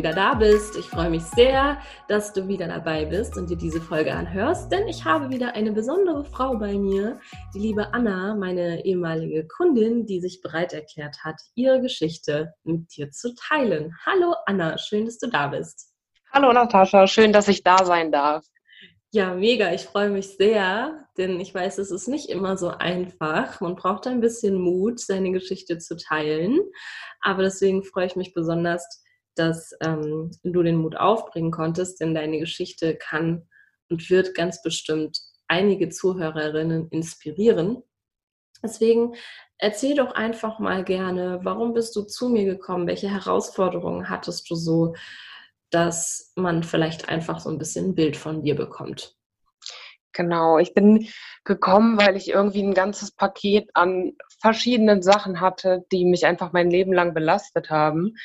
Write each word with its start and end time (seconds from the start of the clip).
Wieder 0.00 0.14
da 0.14 0.32
bist. 0.32 0.78
Ich 0.78 0.86
freue 0.86 1.10
mich 1.10 1.22
sehr, 1.24 1.76
dass 2.08 2.32
du 2.32 2.48
wieder 2.48 2.66
dabei 2.66 3.04
bist 3.04 3.36
und 3.36 3.50
dir 3.50 3.58
diese 3.58 3.82
Folge 3.82 4.14
anhörst, 4.14 4.72
denn 4.72 4.88
ich 4.88 5.04
habe 5.04 5.28
wieder 5.28 5.54
eine 5.54 5.72
besondere 5.72 6.24
Frau 6.24 6.56
bei 6.56 6.72
mir, 6.72 7.20
die 7.54 7.58
liebe 7.58 7.92
Anna, 7.92 8.34
meine 8.34 8.82
ehemalige 8.86 9.46
Kundin, 9.46 10.06
die 10.06 10.22
sich 10.22 10.40
bereit 10.40 10.72
erklärt 10.72 11.18
hat, 11.22 11.38
ihre 11.54 11.82
Geschichte 11.82 12.54
mit 12.64 12.96
dir 12.96 13.10
zu 13.10 13.34
teilen. 13.34 13.94
Hallo 14.06 14.34
Anna, 14.46 14.78
schön, 14.78 15.04
dass 15.04 15.18
du 15.18 15.28
da 15.28 15.48
bist. 15.48 15.92
Hallo 16.32 16.50
Natascha, 16.50 17.06
schön, 17.06 17.34
dass 17.34 17.48
ich 17.48 17.62
da 17.62 17.84
sein 17.84 18.10
darf. 18.10 18.46
Ja, 19.12 19.34
mega. 19.34 19.74
Ich 19.74 19.82
freue 19.82 20.08
mich 20.08 20.36
sehr, 20.36 21.08
denn 21.18 21.40
ich 21.40 21.52
weiß, 21.52 21.76
es 21.76 21.90
ist 21.90 22.08
nicht 22.08 22.30
immer 22.30 22.56
so 22.56 22.68
einfach. 22.68 23.60
Man 23.60 23.74
braucht 23.74 24.06
ein 24.06 24.20
bisschen 24.20 24.54
Mut, 24.54 24.98
seine 24.98 25.32
Geschichte 25.32 25.76
zu 25.78 25.96
teilen. 25.98 26.60
Aber 27.20 27.42
deswegen 27.42 27.82
freue 27.82 28.06
ich 28.06 28.16
mich 28.16 28.32
besonders, 28.32 28.99
dass 29.34 29.72
ähm, 29.80 30.30
du 30.42 30.62
den 30.62 30.76
Mut 30.76 30.96
aufbringen 30.96 31.50
konntest, 31.50 32.00
denn 32.00 32.14
deine 32.14 32.38
Geschichte 32.38 32.96
kann 32.96 33.48
und 33.88 34.08
wird 34.10 34.34
ganz 34.34 34.62
bestimmt 34.62 35.18
einige 35.48 35.88
Zuhörerinnen 35.88 36.88
inspirieren. 36.90 37.82
Deswegen 38.62 39.14
erzähl 39.58 39.96
doch 39.96 40.12
einfach 40.12 40.58
mal 40.58 40.84
gerne, 40.84 41.40
warum 41.42 41.74
bist 41.74 41.96
du 41.96 42.02
zu 42.02 42.28
mir 42.28 42.44
gekommen? 42.44 42.86
Welche 42.86 43.10
Herausforderungen 43.10 44.08
hattest 44.08 44.48
du 44.50 44.54
so, 44.54 44.94
dass 45.70 46.32
man 46.36 46.62
vielleicht 46.62 47.08
einfach 47.08 47.40
so 47.40 47.48
ein 47.48 47.58
bisschen 47.58 47.90
ein 47.90 47.94
Bild 47.94 48.16
von 48.16 48.42
dir 48.42 48.54
bekommt? 48.54 49.16
Genau, 50.12 50.58
ich 50.58 50.74
bin 50.74 51.08
gekommen, 51.44 51.96
weil 51.96 52.16
ich 52.16 52.30
irgendwie 52.30 52.62
ein 52.62 52.74
ganzes 52.74 53.12
Paket 53.12 53.70
an 53.74 54.12
verschiedenen 54.40 55.02
Sachen 55.02 55.40
hatte, 55.40 55.84
die 55.92 56.04
mich 56.04 56.26
einfach 56.26 56.52
mein 56.52 56.68
Leben 56.68 56.92
lang 56.92 57.14
belastet 57.14 57.70
haben 57.70 58.16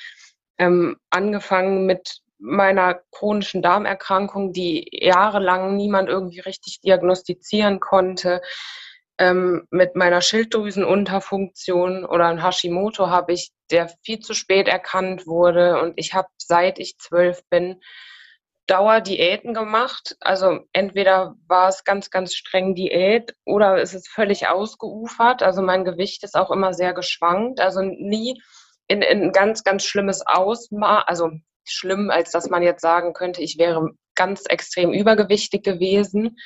ähm, 0.58 0.98
angefangen 1.10 1.86
mit 1.86 2.22
meiner 2.38 3.00
chronischen 3.12 3.62
Darmerkrankung, 3.62 4.52
die 4.54 4.88
jahrelang 4.92 5.76
niemand 5.76 6.10
irgendwie 6.10 6.42
richtig 6.42 6.82
diagnostizieren 6.82 7.80
konnte. 7.80 8.42
Ähm, 9.18 9.66
mit 9.70 9.96
meiner 9.96 10.22
Schilddrüsenunterfunktion 10.22 12.04
oder 12.06 12.28
ein 12.28 12.44
Hashimoto 12.44 13.10
habe 13.10 13.32
ich, 13.32 13.52
der 13.72 13.90
viel 14.04 14.20
zu 14.20 14.34
spät 14.34 14.68
erkannt 14.68 15.26
wurde. 15.26 15.82
Und 15.82 15.94
ich 15.96 16.14
habe, 16.14 16.28
seit 16.38 16.80
ich 16.80 16.98
zwölf 16.98 17.42
bin, 17.50 17.80
Dauerdiäten 18.68 19.54
gemacht. 19.54 20.18
Also 20.20 20.60
entweder 20.74 21.36
war 21.48 21.70
es 21.70 21.84
ganz, 21.84 22.10
ganz 22.10 22.34
streng 22.34 22.76
Diät 22.76 23.36
oder 23.46 23.78
es 23.82 23.94
ist 23.94 24.10
völlig 24.10 24.48
ausgeufert. 24.48 25.44
Also 25.44 25.62
mein 25.62 25.86
Gewicht 25.86 26.24
ist 26.24 26.36
auch 26.36 26.52
immer 26.52 26.74
sehr 26.74 26.94
geschwankt. 26.94 27.62
Also 27.62 27.82
nie 27.82 28.42
in, 28.88 29.02
in 29.02 29.24
ein 29.24 29.32
ganz, 29.32 29.64
ganz 29.64 29.86
schlimmes 29.86 30.26
Ausmaß, 30.26 31.04
also 31.08 31.32
schlimm, 31.64 32.10
als 32.10 32.32
dass 32.32 32.50
man 32.50 32.64
jetzt 32.64 32.82
sagen 32.82 33.14
könnte, 33.14 33.42
ich 33.42 33.58
wäre 33.58 33.90
ganz 34.16 34.46
extrem 34.48 34.94
übergewichtig 34.94 35.64
gewesen. 35.64 36.38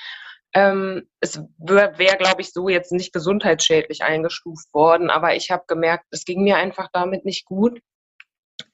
Ähm, 0.53 1.07
es 1.19 1.41
wäre, 1.57 1.97
wär, 1.99 2.15
glaube 2.15 2.41
ich, 2.41 2.51
so 2.51 2.69
jetzt 2.69 2.91
nicht 2.91 3.13
gesundheitsschädlich 3.13 4.01
eingestuft 4.03 4.73
worden, 4.73 5.09
aber 5.09 5.35
ich 5.35 5.51
habe 5.51 5.63
gemerkt, 5.67 6.05
es 6.11 6.25
ging 6.25 6.43
mir 6.43 6.57
einfach 6.57 6.89
damit 6.91 7.25
nicht 7.25 7.45
gut. 7.45 7.79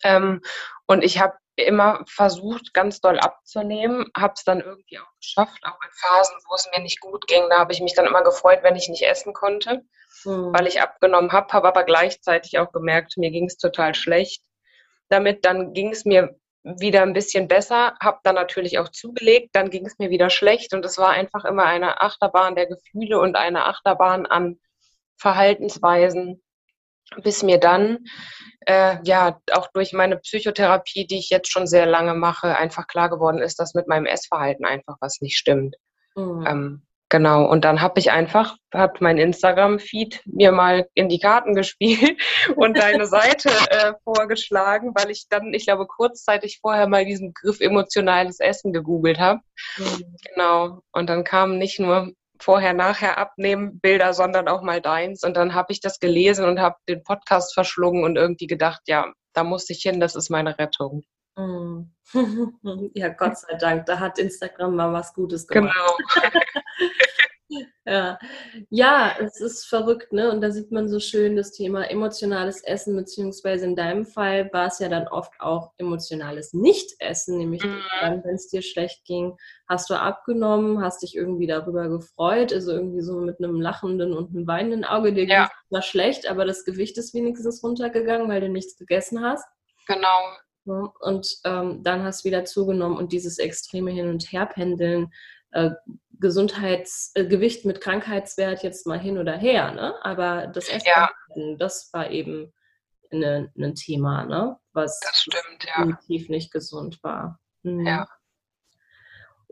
Ähm, 0.03 0.42
und 0.88 1.03
ich 1.03 1.20
habe 1.20 1.34
immer 1.58 2.04
versucht, 2.08 2.74
ganz 2.74 3.02
doll 3.02 3.20
abzunehmen, 3.20 4.08
habe 4.16 4.34
es 4.36 4.44
dann 4.44 4.60
irgendwie 4.60 5.00
auch 5.00 5.16
geschafft, 5.20 5.60
auch 5.64 5.80
in 5.82 5.92
Phasen, 5.92 6.38
wo 6.50 6.56
es 6.56 6.70
mir 6.74 6.82
nicht 6.82 7.00
gut 7.00 7.28
ging. 7.28 7.44
Da 7.50 7.60
habe 7.60 7.72
ich 7.72 7.82
mich 7.82 7.94
dann 7.94 8.06
immer 8.08 8.24
gefreut, 8.24 8.60
wenn 8.62 8.76
ich 8.76 8.90
nicht 8.90 9.04
essen 9.04 9.34
konnte 9.34 9.84
mhm. 10.26 10.54
weil 10.54 10.68
ich 10.68 10.82
abgenommen 10.82 11.32
habe, 11.32 11.52
habe 11.54 11.68
aber 11.68 11.84
gleichzeitig 11.84 12.60
auch 12.60 12.72
gemerkt, 12.72 13.18
mir 13.18 13.32
ging 13.32 13.46
es 13.46 13.58
total 13.58 13.96
schlecht. 13.96 14.44
Damit 15.10 15.46
dann 15.46 15.74
ging 15.74 15.92
es 15.92 16.06
mir 16.06 16.38
wieder 16.64 17.04
ein 17.04 17.14
bisschen 17.14 17.48
besser, 17.48 17.96
habe 18.02 18.20
dann 18.24 18.36
natürlich 18.36 18.80
auch 18.80 18.90
zugelegt, 18.90 19.50
dann 19.54 19.70
ging 19.70 19.86
es 19.86 20.00
mir 20.00 20.10
wieder 20.10 20.32
schlecht 20.32 20.74
und 20.74 20.84
es 20.84 20.98
war 20.98 21.10
einfach 21.10 21.46
immer 21.46 21.66
eine 21.66 22.02
Achterbahn 22.02 22.56
der 22.56 22.66
Gefühle 22.66 23.20
und 23.20 23.36
eine 23.36 23.66
Achterbahn 23.66 24.26
an 24.26 24.60
Verhaltensweisen, 25.18 26.44
bis 27.24 27.44
mir 27.44 27.60
dann 27.60 28.00
äh, 28.62 28.98
ja 29.04 29.40
auch 29.52 29.68
durch 29.74 29.94
meine 29.94 30.18
Psychotherapie, 30.18 31.06
die 31.08 31.20
ich 31.20 31.30
jetzt 31.30 31.52
schon 31.52 31.68
sehr 31.68 31.86
lange 31.86 32.14
mache, 32.14 32.58
einfach 32.58 32.88
klar 32.88 33.10
geworden 33.10 33.40
ist, 33.40 33.60
dass 33.60 33.74
mit 33.74 33.88
meinem 33.88 34.06
Essverhalten 34.06 34.66
einfach 34.66 34.98
was 35.00 35.22
nicht 35.22 35.38
stimmt. 35.38 35.76
Mhm. 36.16 36.46
Ähm, 36.48 36.86
Genau, 37.10 37.46
und 37.46 37.64
dann 37.64 37.82
habe 37.82 38.00
ich 38.00 38.12
einfach, 38.12 38.58
hat 38.74 39.00
mein 39.00 39.20
Instagram-Feed 39.20 40.24
mir 40.26 40.52
mal 40.52 40.88
in 40.96 41.08
die 41.08 41.20
Karten 41.20 41.54
gespielt 41.54 42.20
und 42.56 42.78
deine 42.78 43.06
Seite 43.06 43.50
äh, 43.70 43.94
vorgeschlagen, 44.04 44.92
weil 44.96 45.12
ich 45.12 45.28
dann, 45.30 45.54
ich 45.54 45.68
glaube, 45.68 45.86
kurzzeitig 45.86 46.60
vorher 46.62 46.88
mal 46.88 47.06
diesen 47.06 47.32
Begriff 47.32 47.62
emotionales 47.62 48.40
Essen 48.40 48.74
gegoogelt 48.74 49.20
habe. 49.20 49.42
Mhm. 49.78 50.18
Genau, 50.34 50.82
und 50.92 51.08
dann 51.08 51.24
kamen 51.24 51.60
nicht 51.60 51.80
nur 51.80 52.12
vorher, 52.40 52.73
nachher 52.73 53.18
abnehmen 53.18 53.79
Bilder, 53.79 54.13
sondern 54.13 54.47
auch 54.47 54.62
mal 54.62 54.81
deins. 54.81 55.23
Und 55.23 55.35
dann 55.38 55.53
habe 55.53 55.72
ich 55.72 55.79
das 55.79 56.00
gelesen 56.00 56.46
und 56.46 56.59
habe 56.59 56.75
den 56.88 57.03
Podcast 57.03 57.53
verschlungen 57.53 58.03
und 58.03 58.16
irgendwie 58.16 58.47
gedacht, 58.47 58.81
ja, 58.88 59.12
da 59.34 59.44
muss 59.44 59.69
ich 59.69 59.81
hin, 59.81 60.00
das 60.00 60.16
ist 60.16 60.29
meine 60.29 60.57
Rettung. 60.57 61.03
Mhm. 61.38 61.91
Ja, 62.93 63.09
Gott 63.09 63.37
sei 63.37 63.55
Dank, 63.55 63.87
da 63.87 63.99
hat 63.99 64.20
Instagram 64.20 64.76
mal 64.76 64.93
was 64.93 65.14
Gutes 65.14 65.47
gemacht. 65.47 65.76
Genau. 65.76 66.32
ja. 67.86 68.18
ja, 68.70 69.16
es 69.20 69.40
ist 69.40 69.66
verrückt, 69.66 70.12
ne? 70.12 70.32
Und 70.32 70.42
da 70.42 70.52
sieht 70.52 70.72
man 70.72 70.90
so 70.90 71.00
schön 71.00 71.36
das 71.36 71.52
Thema 71.52 71.90
emotionales 71.90 72.64
Essen, 72.64 72.96
beziehungsweise 72.96 73.66
in 73.66 73.76
deinem 73.76 74.06
Fall 74.06 74.52
war 74.52 74.68
es 74.68 74.80
ja 74.80 74.90
dann 74.90 75.08
oft 75.08 75.34
auch 75.40 75.72
emotionales 75.78 76.53
Nichtessen, 76.53 77.38
nämlich 77.38 77.64
mhm. 77.64 77.82
dann, 78.02 78.24
wenn 78.24 78.36
es 78.36 78.47
dir 78.47 78.62
schlecht 78.62 79.06
ging, 79.06 79.38
hast 79.68 79.90
du 79.90 79.96
abgenommen, 79.96 80.82
hast 80.82 81.03
dich 81.03 81.16
irgendwie 81.16 81.47
darüber 81.47 81.88
gefreut, 81.88 82.52
also 82.52 82.72
irgendwie 82.72 83.02
so 83.02 83.20
mit 83.20 83.40
einem 83.40 83.62
lachenden 83.62 84.14
und 84.14 84.36
einem 84.36 84.48
weinenden 84.48 84.86
Auge, 84.86 85.14
dir 85.14 85.28
ja. 85.28 85.52
war 85.70 85.82
schlecht, 85.82 86.28
aber 86.28 86.46
das 86.46 86.66
Gewicht 86.66 86.98
ist 86.98 87.14
wenigstens 87.14 87.64
runtergegangen, 87.64 88.28
weil 88.28 88.41
du 88.41 88.50
nichts 88.50 88.78
gegessen 88.78 89.24
hast. 89.24 89.46
Genau. 89.88 90.20
Und 90.66 91.38
ähm, 91.44 91.84
dann 91.84 92.03
hast 92.03 92.26
du 92.26 92.30
wieder 92.30 92.44
zugenommen 92.44 92.98
und 92.98 93.12
dieses 93.12 93.38
extreme 93.38 93.91
Hin- 93.91 94.09
und 94.09 94.32
Herpendeln, 94.32 95.12
äh, 95.52 95.72
Gesundheitsgewicht 96.20 97.66
äh, 97.66 97.67
mit 97.67 97.82
Krankheitswert 97.82 98.64
jetzt 98.64 98.88
mal 98.88 99.00
hin 99.00 99.17
oder 99.17 99.38
her, 99.38 99.72
ne? 99.72 99.96
Aber 100.03 100.47
das 100.47 100.70
Essverhalten, 100.70 101.52
ja. 101.52 101.56
das 101.58 101.90
war 101.94 102.09
eben 102.09 102.53
ein 103.12 103.52
ne 103.53 103.73
Thema, 103.73 104.26
ne? 104.26 104.58
Was 104.73 105.00
stimmt, 105.14 105.66
ja. 105.66 105.85
definitiv 105.85 106.29
nicht 106.29 106.52
gesund 106.52 107.03
war. 107.03 107.40
Mhm. 107.64 107.85
Ja. 107.85 108.08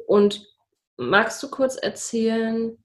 Und 0.08 0.46
magst 0.98 1.42
du 1.42 1.50
kurz 1.50 1.76
erzählen, 1.76 2.78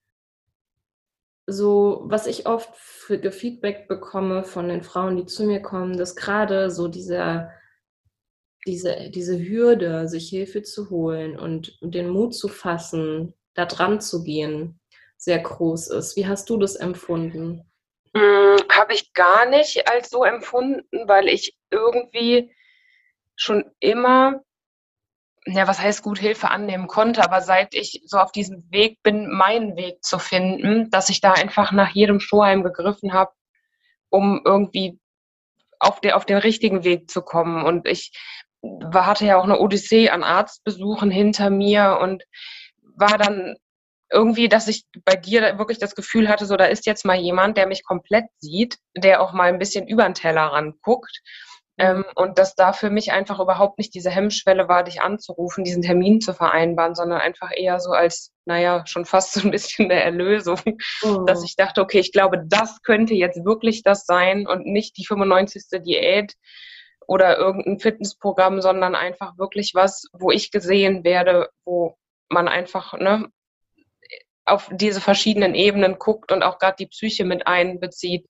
so 1.46 2.02
was 2.04 2.26
ich 2.26 2.46
oft 2.46 2.76
für 2.76 3.32
Feedback 3.32 3.88
bekomme 3.88 4.44
von 4.44 4.68
den 4.68 4.82
Frauen, 4.82 5.16
die 5.16 5.26
zu 5.26 5.44
mir 5.44 5.62
kommen, 5.62 5.96
dass 5.96 6.14
gerade 6.14 6.70
so 6.70 6.88
dieser 6.88 7.50
diese, 8.66 9.10
diese 9.10 9.38
Hürde, 9.38 10.08
sich 10.08 10.28
Hilfe 10.28 10.62
zu 10.62 10.90
holen 10.90 11.38
und 11.38 11.78
den 11.80 12.08
Mut 12.08 12.34
zu 12.34 12.48
fassen, 12.48 13.34
da 13.58 13.66
dran 13.66 14.00
zu 14.00 14.22
gehen, 14.22 14.78
sehr 15.16 15.40
groß 15.40 15.88
ist. 15.88 16.16
Wie 16.16 16.28
hast 16.28 16.48
du 16.48 16.58
das 16.58 16.76
empfunden? 16.76 17.68
Hm, 18.14 18.56
Habe 18.70 18.94
ich 18.94 19.12
gar 19.14 19.46
nicht 19.46 19.90
als 19.90 20.10
so 20.10 20.22
empfunden, 20.22 21.08
weil 21.08 21.28
ich 21.28 21.56
irgendwie 21.70 22.54
schon 23.34 23.64
immer, 23.80 24.40
ja, 25.44 25.66
was 25.66 25.80
heißt 25.80 26.02
gut 26.02 26.20
Hilfe 26.20 26.50
annehmen 26.50 26.86
konnte, 26.86 27.22
aber 27.24 27.40
seit 27.40 27.74
ich 27.74 28.02
so 28.06 28.18
auf 28.18 28.30
diesem 28.30 28.70
Weg 28.70 29.02
bin, 29.02 29.28
meinen 29.28 29.76
Weg 29.76 30.04
zu 30.04 30.20
finden, 30.20 30.88
dass 30.90 31.08
ich 31.08 31.20
da 31.20 31.32
einfach 31.32 31.72
nach 31.72 31.90
jedem 31.90 32.20
Strohhalm 32.20 32.62
gegriffen 32.62 33.12
habe, 33.12 33.32
um 34.08 34.40
irgendwie 34.44 35.00
auf, 35.80 36.00
der, 36.00 36.16
auf 36.16 36.26
den 36.26 36.38
richtigen 36.38 36.84
Weg 36.84 37.10
zu 37.10 37.22
kommen. 37.22 37.64
Und 37.64 37.88
ich 37.88 38.12
hatte 38.92 39.26
ja 39.26 39.36
auch 39.36 39.44
eine 39.44 39.58
Odyssee 39.58 40.10
an 40.10 40.22
Arztbesuchen 40.22 41.10
hinter 41.10 41.50
mir 41.50 41.98
und 42.00 42.22
war 42.98 43.18
dann 43.18 43.56
irgendwie, 44.10 44.48
dass 44.48 44.68
ich 44.68 44.84
bei 45.04 45.16
dir 45.16 45.58
wirklich 45.58 45.78
das 45.78 45.94
Gefühl 45.94 46.28
hatte, 46.28 46.46
so 46.46 46.56
da 46.56 46.64
ist 46.64 46.86
jetzt 46.86 47.04
mal 47.04 47.16
jemand, 47.16 47.56
der 47.56 47.66
mich 47.66 47.84
komplett 47.84 48.24
sieht, 48.38 48.78
der 48.96 49.20
auch 49.20 49.32
mal 49.32 49.48
ein 49.48 49.58
bisschen 49.58 49.86
über 49.86 50.04
den 50.04 50.14
Tellerrand 50.14 50.80
guckt. 50.82 51.20
Ähm, 51.80 52.04
und 52.16 52.38
dass 52.38 52.56
da 52.56 52.72
für 52.72 52.90
mich 52.90 53.12
einfach 53.12 53.38
überhaupt 53.38 53.78
nicht 53.78 53.94
diese 53.94 54.10
Hemmschwelle 54.10 54.68
war, 54.68 54.82
dich 54.82 55.00
anzurufen, 55.00 55.62
diesen 55.62 55.82
Termin 55.82 56.20
zu 56.20 56.34
vereinbaren, 56.34 56.96
sondern 56.96 57.20
einfach 57.20 57.50
eher 57.54 57.78
so 57.78 57.90
als, 57.90 58.32
naja, 58.46 58.84
schon 58.86 59.04
fast 59.04 59.32
so 59.34 59.42
ein 59.42 59.52
bisschen 59.52 59.88
der 59.88 60.04
Erlösung, 60.04 60.60
oh. 61.02 61.24
dass 61.24 61.44
ich 61.44 61.54
dachte, 61.54 61.80
okay, 61.80 62.00
ich 62.00 62.12
glaube, 62.12 62.42
das 62.48 62.82
könnte 62.82 63.14
jetzt 63.14 63.44
wirklich 63.44 63.82
das 63.84 64.06
sein 64.06 64.48
und 64.48 64.66
nicht 64.66 64.96
die 64.96 65.06
95. 65.06 65.66
Diät 65.84 66.34
oder 67.06 67.38
irgendein 67.38 67.78
Fitnessprogramm, 67.78 68.60
sondern 68.60 68.96
einfach 68.96 69.38
wirklich 69.38 69.72
was, 69.74 70.06
wo 70.12 70.32
ich 70.32 70.50
gesehen 70.50 71.04
werde, 71.04 71.48
wo 71.64 71.96
man 72.28 72.48
einfach 72.48 72.94
ne, 72.94 73.30
auf 74.44 74.70
diese 74.72 75.00
verschiedenen 75.00 75.54
Ebenen 75.54 75.98
guckt 75.98 76.32
und 76.32 76.42
auch 76.42 76.58
gerade 76.58 76.76
die 76.78 76.86
Psyche 76.86 77.24
mit 77.24 77.46
einbezieht. 77.46 78.26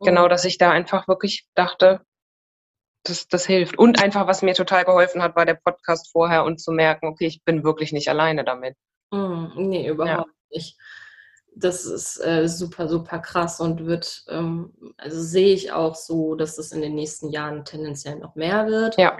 Mhm. 0.00 0.06
Genau, 0.06 0.28
dass 0.28 0.44
ich 0.44 0.58
da 0.58 0.70
einfach 0.70 1.08
wirklich 1.08 1.46
dachte, 1.54 2.00
das, 3.04 3.28
das 3.28 3.46
hilft. 3.46 3.78
Und 3.78 4.02
einfach, 4.02 4.26
was 4.26 4.42
mir 4.42 4.54
total 4.54 4.84
geholfen 4.84 5.22
hat, 5.22 5.36
war 5.36 5.46
der 5.46 5.54
Podcast 5.54 6.10
vorher 6.12 6.44
und 6.44 6.60
zu 6.60 6.72
merken, 6.72 7.06
okay, 7.06 7.26
ich 7.26 7.42
bin 7.44 7.64
wirklich 7.64 7.92
nicht 7.92 8.08
alleine 8.08 8.44
damit. 8.44 8.76
Mhm, 9.10 9.52
nee, 9.56 9.88
überhaupt 9.88 10.28
ja. 10.28 10.56
nicht. 10.56 10.76
Das 11.56 11.84
ist 11.84 12.18
äh, 12.24 12.48
super, 12.48 12.88
super 12.88 13.18
krass 13.18 13.60
und 13.60 13.86
wird, 13.86 14.24
ähm, 14.28 14.72
also 14.96 15.20
sehe 15.20 15.52
ich 15.52 15.72
auch 15.72 15.94
so, 15.94 16.36
dass 16.36 16.56
das 16.56 16.72
in 16.72 16.80
den 16.80 16.94
nächsten 16.94 17.30
Jahren 17.30 17.64
tendenziell 17.64 18.16
noch 18.16 18.36
mehr 18.36 18.66
wird. 18.66 18.96
Ja. 18.98 19.18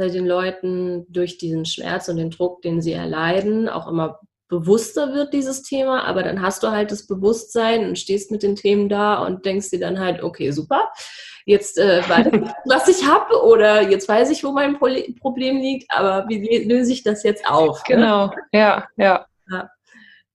Weil 0.00 0.10
den 0.10 0.26
Leuten 0.26 1.04
durch 1.10 1.36
diesen 1.36 1.66
Schmerz 1.66 2.08
und 2.08 2.16
den 2.16 2.30
Druck, 2.30 2.62
den 2.62 2.80
sie 2.80 2.92
erleiden, 2.92 3.68
auch 3.68 3.86
immer 3.86 4.18
bewusster 4.48 5.12
wird, 5.12 5.34
dieses 5.34 5.62
Thema, 5.62 6.04
aber 6.04 6.22
dann 6.22 6.40
hast 6.42 6.62
du 6.62 6.70
halt 6.70 6.90
das 6.90 7.06
Bewusstsein 7.06 7.86
und 7.86 7.98
stehst 7.98 8.30
mit 8.30 8.42
den 8.42 8.56
Themen 8.56 8.88
da 8.88 9.22
und 9.22 9.44
denkst 9.44 9.70
dir 9.70 9.78
dann 9.78 10.00
halt, 10.00 10.22
okay, 10.22 10.50
super, 10.50 10.90
jetzt 11.44 11.78
äh, 11.78 12.02
weiß 12.08 12.26
ich, 12.32 12.40
was 12.64 12.88
ich 12.88 13.06
habe 13.06 13.42
oder 13.44 13.88
jetzt 13.88 14.08
weiß 14.08 14.30
ich, 14.30 14.42
wo 14.42 14.52
mein 14.52 14.78
Problem 14.78 15.58
liegt, 15.58 15.90
aber 15.90 16.28
wie 16.28 16.64
löse 16.64 16.92
ich 16.92 17.02
das 17.02 17.22
jetzt 17.22 17.46
auf? 17.46 17.78
Ne? 17.88 17.96
Genau, 17.96 18.26
ne? 18.26 18.34
ja, 18.52 18.88
ja, 18.96 19.26
ja. 19.50 19.70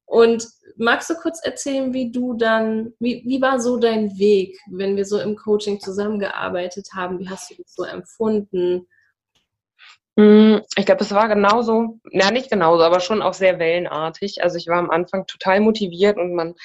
Und 0.05 0.47
magst 0.77 1.09
du 1.09 1.15
kurz 1.15 1.43
erzählen, 1.43 1.93
wie 1.93 2.11
du 2.11 2.35
dann, 2.35 2.93
wie, 2.99 3.23
wie 3.25 3.41
war 3.41 3.59
so 3.59 3.77
dein 3.77 4.17
Weg, 4.17 4.57
wenn 4.69 4.95
wir 4.95 5.05
so 5.05 5.19
im 5.19 5.35
Coaching 5.35 5.79
zusammengearbeitet 5.79 6.89
haben? 6.93 7.19
Wie 7.19 7.29
hast 7.29 7.51
du 7.51 7.55
das 7.55 7.73
so 7.73 7.83
empfunden? 7.83 8.87
Mm, 10.15 10.57
ich 10.77 10.85
glaube, 10.85 11.03
es 11.03 11.11
war 11.13 11.27
genauso, 11.27 11.99
ja 12.11 12.31
nicht 12.31 12.49
genauso, 12.49 12.83
aber 12.83 12.99
schon 12.99 13.21
auch 13.21 13.33
sehr 13.33 13.59
wellenartig. 13.59 14.43
Also 14.43 14.57
ich 14.57 14.67
war 14.67 14.77
am 14.77 14.89
Anfang 14.89 15.25
total 15.27 15.59
motiviert 15.59 16.17
und 16.17 16.33
man, 16.33 16.55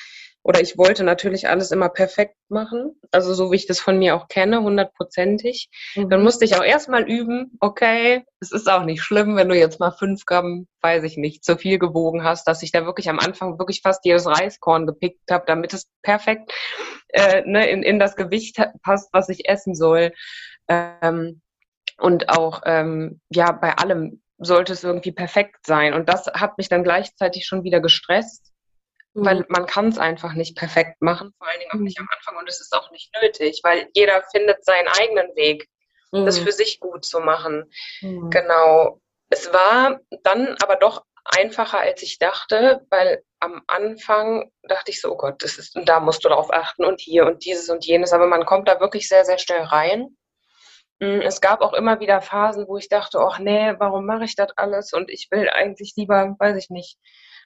oder 0.42 0.60
ich 0.60 0.78
wollte 0.78 1.02
natürlich 1.04 1.48
alles 1.48 1.70
immer 1.72 1.88
perfekt 1.88 2.36
machen, 2.48 2.98
also 3.10 3.34
so 3.34 3.50
wie 3.50 3.56
ich 3.56 3.66
das 3.66 3.80
von 3.80 3.98
mir 3.98 4.14
auch 4.14 4.28
kenne, 4.28 4.62
hundertprozentig. 4.62 5.68
Mhm. 5.96 6.08
Dann 6.08 6.22
musste 6.22 6.44
ich 6.44 6.56
auch 6.56 6.62
erstmal 6.62 7.02
üben, 7.10 7.56
okay, 7.60 8.24
es 8.40 8.52
ist 8.52 8.70
auch 8.70 8.84
nicht 8.84 9.02
schlimm, 9.02 9.36
wenn 9.36 9.48
du 9.48 9.56
jetzt 9.56 9.80
mal 9.80 9.90
fünf 9.90 10.24
Gramm, 10.26 10.68
weiß 10.80 11.02
ich 11.02 11.16
nicht, 11.16 11.44
zu 11.44 11.56
viel 11.58 11.78
gewogen 11.78 12.22
hast, 12.22 12.46
dass 12.46 12.62
ich 12.62 12.70
da 12.70 12.86
wirklich 12.86 13.10
am 13.10 13.18
Anfang 13.18 13.58
wirklich 13.58 13.82
fast 13.82 14.04
jedes 14.04 14.26
Reiskorn 14.26 14.86
gepickt 14.86 15.30
habe, 15.30 15.44
damit 15.46 15.74
es 15.74 15.90
perfekt 16.02 16.52
äh, 17.08 17.42
ne, 17.44 17.68
in, 17.68 17.82
in 17.82 17.98
das 17.98 18.14
Gewicht 18.14 18.58
passt, 18.82 19.10
was 19.12 19.28
ich 19.28 19.48
essen 19.48 19.74
soll. 19.74 20.12
Ähm, 20.68 21.42
und 22.00 22.28
auch, 22.28 22.62
ähm, 22.64 23.20
ja, 23.30 23.52
bei 23.52 23.74
allem 23.74 24.22
sollte 24.38 24.72
es 24.72 24.84
irgendwie 24.84 25.12
perfekt 25.12 25.66
sein. 25.66 25.94
Und 25.94 26.08
das 26.08 26.26
hat 26.26 26.56
mich 26.58 26.68
dann 26.68 26.82
gleichzeitig 26.82 27.46
schon 27.46 27.62
wieder 27.62 27.80
gestresst, 27.80 28.52
mhm. 29.14 29.24
weil 29.24 29.44
man 29.48 29.66
kann 29.66 29.88
es 29.88 29.98
einfach 29.98 30.32
nicht 30.32 30.56
perfekt 30.56 31.00
machen, 31.02 31.32
vor 31.38 31.46
allen 31.48 31.60
Dingen 31.60 31.72
auch 31.72 31.78
nicht 31.78 32.00
am 32.00 32.08
Anfang. 32.16 32.36
Und 32.38 32.48
es 32.48 32.60
ist 32.60 32.74
auch 32.74 32.90
nicht 32.90 33.10
nötig, 33.22 33.60
weil 33.62 33.88
jeder 33.92 34.22
findet 34.32 34.64
seinen 34.64 34.88
eigenen 34.88 35.34
Weg, 35.36 35.68
mhm. 36.12 36.24
das 36.24 36.38
für 36.38 36.52
sich 36.52 36.80
gut 36.80 37.04
zu 37.04 37.20
machen. 37.20 37.70
Mhm. 38.00 38.30
Genau. 38.30 39.00
Es 39.28 39.52
war 39.52 40.00
dann 40.22 40.56
aber 40.60 40.76
doch 40.76 41.04
einfacher, 41.24 41.78
als 41.80 42.02
ich 42.02 42.18
dachte, 42.18 42.86
weil 42.90 43.22
am 43.40 43.62
Anfang 43.66 44.50
dachte 44.62 44.90
ich 44.90 45.00
so, 45.00 45.12
oh 45.12 45.16
Gott, 45.16 45.42
das 45.42 45.58
ist, 45.58 45.78
da 45.84 46.00
musst 46.00 46.24
du 46.24 46.28
darauf 46.28 46.52
achten 46.52 46.84
und 46.84 47.00
hier 47.00 47.26
und 47.26 47.44
dieses 47.44 47.68
und 47.68 47.84
jenes. 47.84 48.12
Aber 48.12 48.26
man 48.26 48.44
kommt 48.44 48.68
da 48.68 48.80
wirklich 48.80 49.08
sehr, 49.08 49.24
sehr 49.24 49.38
schnell 49.38 49.62
rein. 49.62 50.16
Mm, 51.00 51.20
es 51.22 51.40
gab 51.40 51.62
auch 51.62 51.72
immer 51.72 52.00
wieder 52.00 52.20
Phasen, 52.20 52.66
wo 52.68 52.76
ich 52.76 52.88
dachte, 52.88 53.18
ach 53.20 53.38
nee, 53.38 53.74
warum 53.78 54.06
mache 54.06 54.24
ich 54.24 54.36
das 54.36 54.50
alles? 54.56 54.92
Und 54.92 55.10
ich 55.10 55.28
will 55.30 55.48
eigentlich 55.48 55.94
lieber, 55.96 56.36
weiß 56.38 56.56
ich 56.56 56.70
nicht, 56.70 56.98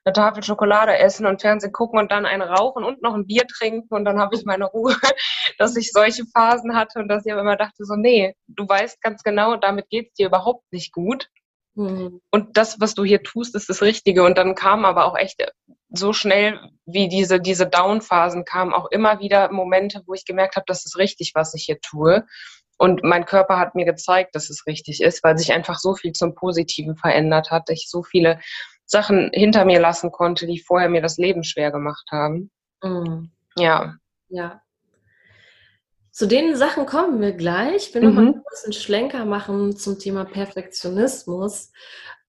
eine 0.05 0.13
Tafel 0.13 0.43
Schokolade 0.43 0.99
essen 0.99 1.25
und 1.25 1.41
Fernsehen 1.41 1.73
gucken 1.73 1.99
und 1.99 2.13
dann 2.13 2.27
einen 2.27 2.43
rauchen 2.43 2.85
und 2.85 3.01
noch 3.01 3.15
ein 3.15 3.27
Bier 3.27 3.47
trinken 3.47 3.95
und 3.95 4.05
dann 4.05 4.19
habe 4.21 4.35
ich 4.37 4.45
meine 4.45 4.67
Ruhe, 4.67 4.95
dass 5.59 5.77
ich 5.77 5.93
solche 5.93 6.25
Phasen 6.27 6.77
hatte 6.77 6.99
und 6.99 7.09
dass 7.09 7.25
ich 7.25 7.33
aber 7.33 7.41
immer 7.41 7.57
dachte, 7.57 7.85
so, 7.85 7.95
nee, 7.95 8.35
du 8.49 8.69
weißt 8.69 9.01
ganz 9.01 9.23
genau, 9.23 9.57
damit 9.57 9.89
geht 9.89 10.09
es 10.09 10.15
dir 10.15 10.27
überhaupt 10.27 10.65
nicht 10.73 10.93
gut. 10.93 11.29
Mhm. 11.75 12.21
Und 12.31 12.57
das, 12.57 12.81
was 12.81 12.95
du 12.95 13.05
hier 13.05 13.23
tust, 13.23 13.55
ist 13.55 13.69
das 13.69 13.83
Richtige. 13.83 14.23
Und 14.25 14.39
dann 14.39 14.55
kam 14.55 14.85
aber 14.85 15.07
auch 15.07 15.17
echt 15.17 15.43
so 15.89 16.13
schnell, 16.13 16.61
wie 16.87 17.09
diese, 17.09 17.41
diese 17.41 17.67
Down-Phasen 17.67 18.45
kamen, 18.45 18.73
auch 18.73 18.91
immer 18.91 19.21
wieder 19.21 19.51
Momente, 19.51 20.03
wo 20.07 20.15
ich 20.15 20.25
gemerkt 20.25 20.57
habe, 20.57 20.67
das 20.67 20.85
ist 20.85 20.99
richtig, 20.99 21.33
was 21.35 21.55
ich 21.55 21.65
hier 21.65 21.81
tue. 21.81 22.25
Und 22.79 23.05
mein 23.05 23.25
Körper 23.25 23.59
hat 23.59 23.75
mir 23.75 23.85
gezeigt, 23.85 24.35
dass 24.35 24.51
es 24.51 24.67
richtig 24.67 25.01
ist, 25.01 25.23
weil 25.23 25.39
sich 25.39 25.53
einfach 25.53 25.79
so 25.79 25.95
viel 25.95 26.13
zum 26.13 26.35
Positiven 26.35 26.97
verändert 26.97 27.51
hat. 27.51 27.71
Ich 27.71 27.89
so 27.89 28.03
viele 28.03 28.41
Sachen 28.85 29.31
hinter 29.33 29.65
mir 29.65 29.81
lassen 29.81 30.11
konnte, 30.11 30.47
die 30.47 30.61
vorher 30.61 30.89
mir 30.89 31.03
das 31.03 31.17
Leben 31.17 31.45
schwer 31.45 31.71
gemacht 31.71 32.07
haben. 32.11 32.51
Mhm. 32.83 33.31
Ja. 33.57 33.95
Ja. 34.29 34.61
Zu 36.11 36.27
den 36.27 36.55
Sachen 36.55 36.87
kommen 36.87 37.21
wir 37.21 37.33
gleich. 37.33 37.89
Ich 37.89 37.95
will 37.95 38.03
mhm. 38.03 38.15
noch 38.15 38.23
mal 38.23 38.33
kurz 38.33 38.65
einen 38.65 38.73
Schlenker 38.73 39.25
machen 39.25 39.77
zum 39.77 39.99
Thema 39.99 40.25
Perfektionismus. 40.25 41.73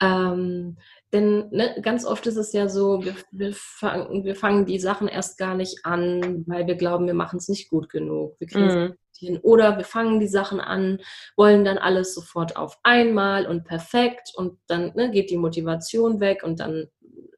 Ähm, 0.01 0.77
denn 1.13 1.49
ne, 1.51 1.75
ganz 1.81 2.05
oft 2.05 2.25
ist 2.27 2.37
es 2.37 2.51
ja 2.53 2.67
so, 2.67 3.03
wir, 3.03 3.15
wir, 3.31 3.53
fangen, 3.53 4.23
wir 4.23 4.35
fangen 4.35 4.65
die 4.65 4.79
Sachen 4.79 5.07
erst 5.07 5.37
gar 5.37 5.55
nicht 5.55 5.85
an, 5.85 6.43
weil 6.47 6.67
wir 6.67 6.75
glauben, 6.75 7.07
wir 7.07 7.13
machen 7.13 7.37
es 7.37 7.47
nicht 7.47 7.69
gut 7.69 7.89
genug. 7.89 8.35
Wir 8.39 8.47
kriegen 8.47 8.65
mhm 8.65 8.93
hin. 9.17 9.39
Oder 9.41 9.77
wir 9.77 9.85
fangen 9.85 10.19
die 10.19 10.27
Sachen 10.27 10.59
an, 10.59 10.99
wollen 11.35 11.65
dann 11.65 11.77
alles 11.77 12.13
sofort 12.13 12.57
auf 12.57 12.77
einmal 12.83 13.45
und 13.45 13.65
perfekt 13.65 14.31
und 14.35 14.59
dann 14.67 14.93
ne, 14.95 15.11
geht 15.11 15.29
die 15.29 15.37
Motivation 15.37 16.19
weg 16.19 16.43
und 16.43 16.59
dann 16.59 16.87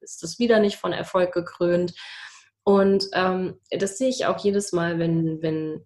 ist 0.01 0.24
das 0.24 0.39
wieder 0.39 0.59
nicht 0.59 0.77
von 0.77 0.93
Erfolg 0.93 1.33
gekrönt. 1.33 1.93
Und 2.63 3.07
ähm, 3.13 3.59
das 3.71 3.97
sehe 3.97 4.09
ich 4.09 4.25
auch 4.25 4.43
jedes 4.43 4.74
Mal, 4.74 5.00
wenn, 5.00 5.41
wenn 5.41 5.86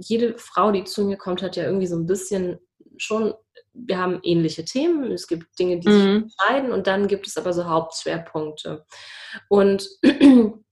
jede 0.00 0.38
Frau, 0.38 0.70
die 0.70 0.84
zu 0.84 1.04
mir 1.04 1.16
kommt, 1.16 1.42
hat 1.42 1.56
ja 1.56 1.64
irgendwie 1.64 1.88
so 1.88 1.96
ein 1.96 2.06
bisschen 2.06 2.58
schon, 2.98 3.34
wir 3.72 3.98
haben 3.98 4.20
ähnliche 4.22 4.64
Themen, 4.64 5.12
es 5.12 5.26
gibt 5.26 5.58
Dinge, 5.58 5.78
die 5.78 5.88
mhm. 5.88 5.92
sich 5.92 6.06
unterscheiden 6.06 6.72
und 6.72 6.86
dann 6.86 7.08
gibt 7.08 7.26
es 7.26 7.36
aber 7.36 7.52
so 7.52 7.66
Hauptschwerpunkte. 7.66 8.84
Und 9.48 9.88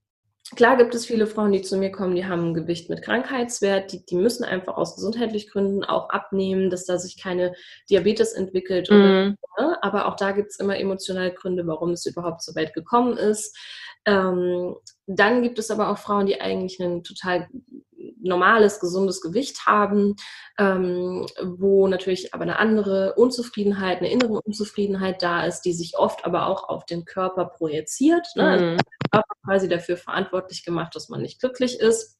Klar 0.55 0.77
gibt 0.77 0.93
es 0.93 1.07
viele 1.07 1.25
Frauen, 1.25 1.51
die 1.51 1.63
zu 1.63 1.75
mir 1.75 1.91
kommen, 1.91 2.15
die 2.15 2.27
haben 2.27 2.49
ein 2.49 2.53
Gewicht 2.53 2.87
mit 2.87 3.01
Krankheitswert, 3.01 3.91
die, 3.91 4.05
die 4.05 4.15
müssen 4.15 4.43
einfach 4.43 4.77
aus 4.77 4.95
gesundheitlichen 4.95 5.49
Gründen 5.49 5.83
auch 5.83 6.09
abnehmen, 6.11 6.69
dass 6.69 6.85
da 6.85 6.99
sich 6.99 7.21
keine 7.21 7.55
Diabetes 7.89 8.33
entwickelt. 8.33 8.91
Mhm. 8.91 8.95
Oder, 8.95 9.67
ne? 9.67 9.77
Aber 9.83 10.07
auch 10.07 10.15
da 10.15 10.33
gibt 10.33 10.51
es 10.51 10.59
immer 10.59 10.77
emotionale 10.77 11.33
Gründe, 11.33 11.65
warum 11.65 11.91
es 11.91 12.05
überhaupt 12.05 12.43
so 12.43 12.53
weit 12.55 12.75
gekommen 12.75 13.17
ist. 13.17 13.57
Ähm, 14.05 14.75
dann 15.07 15.41
gibt 15.41 15.57
es 15.57 15.71
aber 15.71 15.89
auch 15.89 15.97
Frauen, 15.97 16.27
die 16.27 16.39
eigentlich 16.39 16.79
ein 16.79 17.03
total 17.03 17.47
normales, 18.21 18.79
gesundes 18.79 19.21
Gewicht 19.21 19.65
haben, 19.65 20.15
ähm, 20.57 21.25
wo 21.41 21.87
natürlich 21.87 22.33
aber 22.33 22.43
eine 22.43 22.59
andere 22.59 23.13
Unzufriedenheit, 23.15 23.99
eine 23.99 24.11
innere 24.11 24.41
Unzufriedenheit 24.41 25.21
da 25.21 25.45
ist, 25.45 25.61
die 25.61 25.73
sich 25.73 25.97
oft 25.97 26.25
aber 26.25 26.47
auch 26.47 26.69
auf 26.69 26.85
den 26.85 27.05
Körper 27.05 27.45
projiziert. 27.45 28.27
Ne? 28.35 28.43
Also 28.43 28.65
mhm. 28.65 28.71
Also 28.71 28.83
der 28.83 29.09
Körper 29.11 29.35
quasi 29.43 29.69
dafür 29.69 29.97
verantwortlich 29.97 30.63
gemacht, 30.63 30.95
dass 30.95 31.09
man 31.09 31.21
nicht 31.21 31.39
glücklich 31.39 31.79
ist. 31.79 32.17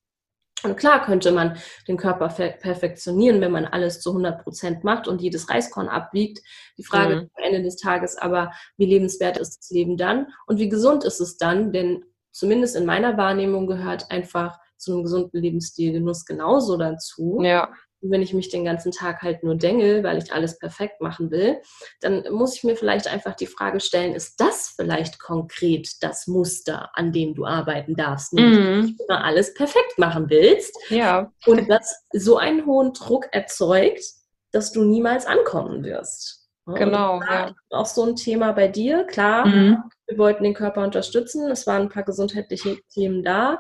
Und 0.64 0.78
klar 0.78 1.06
könnte 1.06 1.32
man 1.32 1.58
den 1.88 1.98
Körper 1.98 2.28
perfektionieren, 2.30 3.42
wenn 3.42 3.52
man 3.52 3.66
alles 3.66 4.00
zu 4.02 4.12
100 4.12 4.44
Prozent 4.44 4.84
macht 4.84 5.08
und 5.08 5.22
jedes 5.22 5.50
Reiskorn 5.50 5.90
abwiegt. 5.90 6.40
Die 6.78 6.84
Frage 6.84 7.16
mhm. 7.16 7.30
am 7.36 7.44
Ende 7.44 7.62
des 7.62 7.78
Tages 7.78 8.18
aber, 8.18 8.52
wie 8.78 8.86
lebenswert 8.86 9.38
ist 9.38 9.58
das 9.58 9.70
Leben 9.70 9.98
dann 9.98 10.28
und 10.48 10.58
wie 10.58 10.70
gesund 10.70 11.04
ist 11.04 11.20
es 11.20 11.38
dann? 11.38 11.72
Denn 11.72 12.06
zumindest 12.32 12.76
in 12.76 12.86
meiner 12.86 13.18
Wahrnehmung 13.18 13.68
gehört 13.68 14.10
einfach 14.12 14.58
zu 14.86 14.94
einem 14.94 15.04
gesunden 15.04 15.42
Lebensstil 15.42 15.94
Genuss 15.94 16.26
genauso 16.26 16.78
dazu. 16.78 17.40
Ja 17.42 17.70
wenn 18.10 18.22
ich 18.22 18.34
mich 18.34 18.50
den 18.50 18.66
ganzen 18.66 18.92
Tag 18.92 19.22
halt 19.22 19.44
nur 19.44 19.56
dengel, 19.56 20.04
weil 20.04 20.18
ich 20.18 20.34
alles 20.34 20.58
perfekt 20.60 21.02
machen 21.02 21.32
will, 21.32 21.62
dann 22.02 22.24
muss 22.32 22.56
ich 22.56 22.64
mir 22.64 22.76
vielleicht 22.76 23.08
einfach 23.08 23.36
die 23.36 23.48
Frage 23.48 23.80
stellen, 23.80 24.14
ist 24.14 24.40
das 24.40 24.74
vielleicht 24.76 25.20
konkret 25.20 25.90
das 26.02 26.28
Muster, 26.28 26.90
an 26.94 27.12
dem 27.12 27.36
du 27.36 27.46
arbeiten 27.46 27.96
darfst, 27.96 28.34
nämlich 28.34 28.60
mm. 28.60 28.98
immer 29.08 29.24
alles 29.24 29.54
perfekt 29.54 29.98
machen 29.98 30.30
willst 30.30 30.76
ja. 30.90 31.32
und 31.46 31.70
das 31.70 32.04
so 32.14 32.38
einen 32.38 32.66
hohen 32.66 32.94
Druck 32.94 33.28
erzeugt, 33.32 34.04
dass 34.52 34.72
du 34.72 34.84
niemals 34.84 35.26
ankommen 35.26 35.84
wirst. 35.84 36.44
Genau. 36.68 37.22
Ja. 37.22 37.54
Auch 37.70 37.86
so 37.86 38.04
ein 38.04 38.16
Thema 38.16 38.52
bei 38.54 38.68
dir, 38.68 39.04
klar, 39.04 39.46
mm. 39.46 39.84
wir 40.08 40.18
wollten 40.18 40.44
den 40.44 40.56
Körper 40.56 40.84
unterstützen, 40.84 41.50
es 41.52 41.68
waren 41.68 41.84
ein 41.84 41.90
paar 41.90 42.04
gesundheitliche 42.04 42.80
Themen 42.92 43.24
da. 43.24 43.60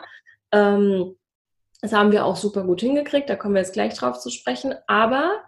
Ähm, 0.55 1.15
das 1.81 1.93
haben 1.93 2.11
wir 2.11 2.25
auch 2.25 2.35
super 2.35 2.63
gut 2.63 2.81
hingekriegt, 2.81 3.29
da 3.29 3.35
kommen 3.35 3.53
wir 3.53 3.61
jetzt 3.61 3.73
gleich 3.73 3.93
drauf 3.93 4.19
zu 4.19 4.29
sprechen. 4.29 4.73
Aber 4.87 5.43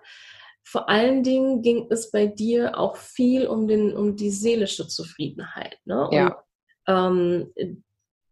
vor 0.63 0.89
allen 0.89 1.23
Dingen 1.23 1.61
ging 1.61 1.87
es 1.89 2.11
bei 2.11 2.27
dir 2.27 2.77
auch 2.77 2.97
viel 2.97 3.47
um, 3.47 3.67
den, 3.67 3.95
um 3.95 4.15
die 4.15 4.29
seelische 4.29 4.87
Zufriedenheit. 4.87 5.79
Ne? 5.85 6.09
Ja. 6.11 6.43
Und, 6.85 7.53
ähm, 7.55 7.83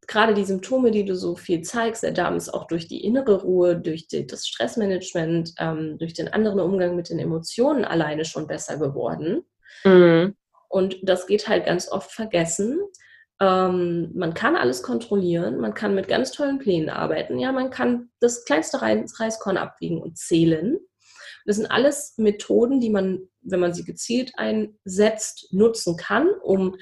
gerade 0.07 0.33
die 0.33 0.45
Symptome, 0.45 0.91
die 0.91 1.05
du 1.05 1.15
so 1.15 1.35
viel 1.35 1.61
zeigst, 1.61 2.03
der 2.03 2.11
Darm 2.11 2.35
ist 2.35 2.53
auch 2.53 2.67
durch 2.67 2.87
die 2.87 3.03
innere 3.03 3.41
Ruhe, 3.41 3.75
durch 3.75 4.07
die, 4.07 4.27
das 4.27 4.47
Stressmanagement, 4.47 5.53
ähm, 5.57 5.97
durch 5.97 6.13
den 6.13 6.27
anderen 6.27 6.59
Umgang 6.59 6.95
mit 6.95 7.09
den 7.09 7.19
Emotionen 7.19 7.85
alleine 7.85 8.25
schon 8.25 8.47
besser 8.47 8.77
geworden. 8.77 9.45
Mhm. 9.83 10.35
Und 10.69 10.97
das 11.03 11.27
geht 11.27 11.47
halt 11.47 11.65
ganz 11.65 11.91
oft 11.91 12.11
vergessen. 12.11 12.79
Ähm, 13.41 14.11
man 14.15 14.33
kann 14.33 14.55
alles 14.55 14.81
kontrollieren, 14.81 15.59
man 15.59 15.73
kann 15.73 15.93
mit 15.93 16.07
ganz 16.07 16.31
tollen 16.31 16.57
Plänen 16.57 16.89
arbeiten, 16.89 17.37
ja, 17.37 17.51
man 17.51 17.69
kann 17.69 18.09
das 18.19 18.45
kleinste 18.45 18.81
Reiskorn 18.81 19.57
abwiegen 19.57 20.01
und 20.01 20.17
zählen. 20.17 20.79
Das 21.45 21.57
sind 21.57 21.67
alles 21.67 22.15
Methoden, 22.17 22.79
die 22.79 22.89
man, 22.89 23.27
wenn 23.41 23.59
man 23.59 23.73
sie 23.73 23.83
gezielt 23.83 24.31
einsetzt, 24.35 25.49
nutzen 25.51 25.95
kann, 25.95 26.29
um 26.41 26.75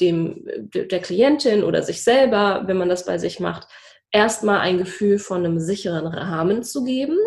dem, 0.00 0.46
der 0.74 1.00
Klientin 1.00 1.62
oder 1.62 1.82
sich 1.82 2.02
selber, 2.02 2.62
wenn 2.66 2.78
man 2.78 2.88
das 2.88 3.04
bei 3.04 3.18
sich 3.18 3.38
macht, 3.38 3.68
erstmal 4.10 4.60
ein 4.60 4.78
Gefühl 4.78 5.18
von 5.18 5.44
einem 5.44 5.58
sicheren 5.58 6.06
Rahmen 6.06 6.62
zu 6.62 6.84
geben, 6.84 7.18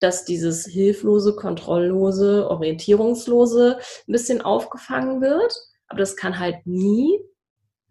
dass 0.00 0.24
dieses 0.24 0.66
hilflose, 0.66 1.36
kontrolllose, 1.36 2.48
orientierungslose 2.48 3.78
ein 3.78 4.12
bisschen 4.12 4.42
aufgefangen 4.42 5.20
wird. 5.20 5.54
Aber 5.86 6.00
das 6.00 6.16
kann 6.16 6.38
halt 6.38 6.66
nie 6.66 7.20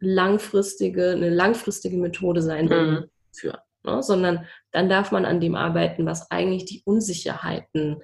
langfristige, 0.01 1.11
eine 1.11 1.29
langfristige 1.29 1.97
Methode 1.97 2.41
sein 2.41 2.65
mhm. 2.65 3.09
für, 3.31 3.61
ne? 3.83 4.03
sondern 4.03 4.47
dann 4.71 4.89
darf 4.89 5.11
man 5.11 5.25
an 5.25 5.39
dem 5.39 5.55
arbeiten, 5.55 6.05
was 6.05 6.29
eigentlich 6.31 6.65
die 6.65 6.81
Unsicherheiten 6.83 8.03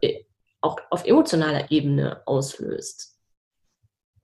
äh, 0.00 0.24
auch 0.60 0.78
auf 0.90 1.06
emotionaler 1.06 1.70
Ebene 1.70 2.22
auslöst. 2.26 3.16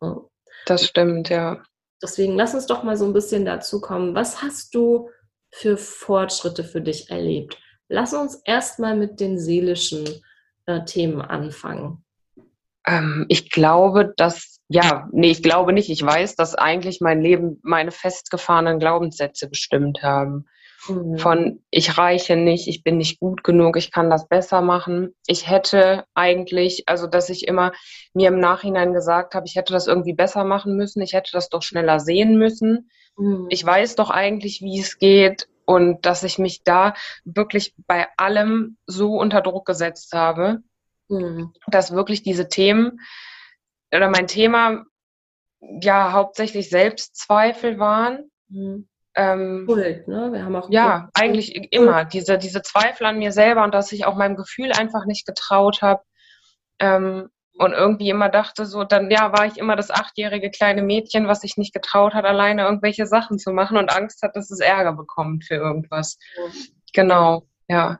Ja. 0.02 0.20
Das 0.66 0.84
stimmt, 0.84 1.28
ja. 1.28 1.62
Deswegen 2.02 2.34
lass 2.34 2.54
uns 2.54 2.66
doch 2.66 2.82
mal 2.82 2.96
so 2.96 3.06
ein 3.06 3.12
bisschen 3.12 3.44
dazu 3.44 3.80
kommen. 3.80 4.14
Was 4.14 4.42
hast 4.42 4.74
du 4.74 5.10
für 5.50 5.76
Fortschritte 5.76 6.64
für 6.64 6.80
dich 6.80 7.10
erlebt? 7.10 7.58
Lass 7.88 8.12
uns 8.12 8.42
erstmal 8.44 8.96
mit 8.96 9.20
den 9.20 9.38
seelischen 9.38 10.22
äh, 10.66 10.84
Themen 10.84 11.22
anfangen. 11.22 12.04
Ähm, 12.86 13.26
ich 13.28 13.50
glaube, 13.50 14.12
dass, 14.16 14.55
ja, 14.68 15.08
nee, 15.12 15.30
ich 15.30 15.42
glaube 15.42 15.72
nicht. 15.72 15.90
Ich 15.90 16.02
weiß, 16.04 16.36
dass 16.36 16.54
eigentlich 16.54 17.00
mein 17.00 17.20
Leben 17.20 17.60
meine 17.62 17.92
festgefahrenen 17.92 18.78
Glaubenssätze 18.78 19.48
bestimmt 19.48 20.02
haben. 20.02 20.46
Mhm. 20.88 21.18
Von 21.18 21.64
ich 21.70 21.98
reiche 21.98 22.36
nicht, 22.36 22.68
ich 22.68 22.82
bin 22.82 22.98
nicht 22.98 23.18
gut 23.18 23.44
genug, 23.44 23.76
ich 23.76 23.90
kann 23.90 24.10
das 24.10 24.28
besser 24.28 24.62
machen. 24.62 25.14
Ich 25.26 25.48
hätte 25.48 26.04
eigentlich, 26.14 26.84
also 26.86 27.06
dass 27.06 27.30
ich 27.30 27.48
immer 27.48 27.72
mir 28.12 28.28
im 28.28 28.38
Nachhinein 28.38 28.92
gesagt 28.92 29.34
habe, 29.34 29.46
ich 29.46 29.56
hätte 29.56 29.72
das 29.72 29.86
irgendwie 29.86 30.14
besser 30.14 30.44
machen 30.44 30.76
müssen, 30.76 31.02
ich 31.02 31.12
hätte 31.12 31.30
das 31.32 31.48
doch 31.48 31.62
schneller 31.62 32.00
sehen 32.00 32.36
müssen. 32.38 32.90
Mhm. 33.16 33.46
Ich 33.50 33.64
weiß 33.64 33.96
doch 33.96 34.10
eigentlich, 34.10 34.60
wie 34.62 34.78
es 34.78 34.98
geht 34.98 35.48
und 35.64 36.06
dass 36.06 36.22
ich 36.22 36.38
mich 36.38 36.62
da 36.62 36.94
wirklich 37.24 37.74
bei 37.86 38.06
allem 38.16 38.76
so 38.86 39.16
unter 39.16 39.40
Druck 39.40 39.66
gesetzt 39.66 40.12
habe, 40.12 40.62
Mhm. 41.08 41.52
Dass 41.68 41.92
wirklich 41.92 42.22
diese 42.22 42.48
Themen 42.48 43.00
oder 43.94 44.08
mein 44.08 44.26
Thema 44.26 44.84
ja 45.60 46.12
hauptsächlich 46.12 46.68
Selbstzweifel 46.68 47.78
waren. 47.78 48.30
Mhm. 48.48 48.88
Ähm, 49.14 49.64
Schuld, 49.66 50.06
ne? 50.08 50.30
Wir 50.32 50.44
haben 50.44 50.56
auch 50.56 50.68
ja 50.70 51.00
Schuld. 51.00 51.10
eigentlich 51.14 51.72
immer 51.72 52.04
diese 52.04 52.36
diese 52.36 52.60
Zweifel 52.60 53.06
an 53.06 53.18
mir 53.18 53.32
selber 53.32 53.64
und 53.64 53.72
dass 53.72 53.92
ich 53.92 54.04
auch 54.04 54.14
meinem 54.14 54.36
Gefühl 54.36 54.72
einfach 54.72 55.06
nicht 55.06 55.26
getraut 55.26 55.80
habe 55.80 56.02
ähm, 56.80 57.28
und 57.58 57.72
irgendwie 57.72 58.10
immer 58.10 58.28
dachte 58.28 58.66
so, 58.66 58.84
dann 58.84 59.10
ja 59.10 59.32
war 59.32 59.46
ich 59.46 59.56
immer 59.56 59.74
das 59.74 59.90
achtjährige 59.90 60.50
kleine 60.50 60.82
Mädchen, 60.82 61.28
was 61.28 61.40
sich 61.40 61.56
nicht 61.56 61.72
getraut 61.72 62.12
hat, 62.12 62.26
alleine 62.26 62.64
irgendwelche 62.64 63.06
Sachen 63.06 63.38
zu 63.38 63.52
machen 63.52 63.78
und 63.78 63.90
Angst 63.90 64.20
hat, 64.22 64.36
dass 64.36 64.50
es 64.50 64.60
Ärger 64.60 64.92
bekommt 64.92 65.44
für 65.44 65.54
irgendwas. 65.54 66.18
Mhm. 66.36 66.52
Genau, 66.92 67.48
ja 67.68 67.98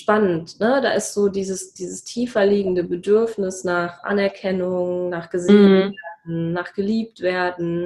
spannend. 0.00 0.58
Ne? 0.60 0.80
Da 0.82 0.92
ist 0.92 1.14
so 1.14 1.28
dieses, 1.28 1.74
dieses 1.74 2.04
tiefer 2.04 2.44
liegende 2.44 2.84
Bedürfnis 2.84 3.64
nach 3.64 4.02
Anerkennung, 4.02 5.08
nach 5.08 5.30
gesehen 5.30 5.88
mhm. 5.88 5.94
werden, 6.24 6.52
nach 6.52 6.72
geliebt 6.72 7.20
werden. 7.20 7.84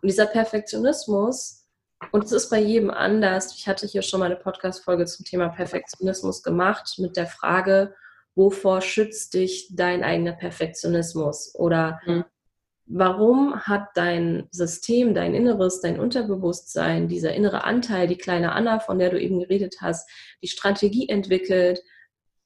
Und 0.00 0.08
dieser 0.08 0.26
Perfektionismus, 0.26 1.66
und 2.12 2.24
es 2.24 2.32
ist 2.32 2.50
bei 2.50 2.60
jedem 2.60 2.90
anders. 2.90 3.54
Ich 3.56 3.66
hatte 3.66 3.86
hier 3.86 4.02
schon 4.02 4.20
mal 4.20 4.26
eine 4.26 4.36
Podcast-Folge 4.36 5.06
zum 5.06 5.24
Thema 5.24 5.48
Perfektionismus 5.48 6.42
gemacht 6.42 6.98
mit 6.98 7.16
der 7.16 7.26
Frage, 7.26 7.94
wovor 8.34 8.82
schützt 8.82 9.34
dich 9.34 9.68
dein 9.70 10.04
eigener 10.04 10.32
Perfektionismus? 10.32 11.54
Oder 11.54 12.00
mhm 12.06 12.24
warum 12.86 13.60
hat 13.60 13.88
dein 13.94 14.46
System, 14.50 15.14
dein 15.14 15.34
Inneres, 15.34 15.80
dein 15.80 15.98
Unterbewusstsein, 15.98 17.08
dieser 17.08 17.32
innere 17.32 17.64
Anteil, 17.64 18.06
die 18.06 18.18
kleine 18.18 18.52
Anna, 18.52 18.78
von 18.78 18.98
der 18.98 19.10
du 19.10 19.20
eben 19.20 19.40
geredet 19.40 19.76
hast, 19.80 20.08
die 20.42 20.48
Strategie 20.48 21.08
entwickelt, 21.08 21.82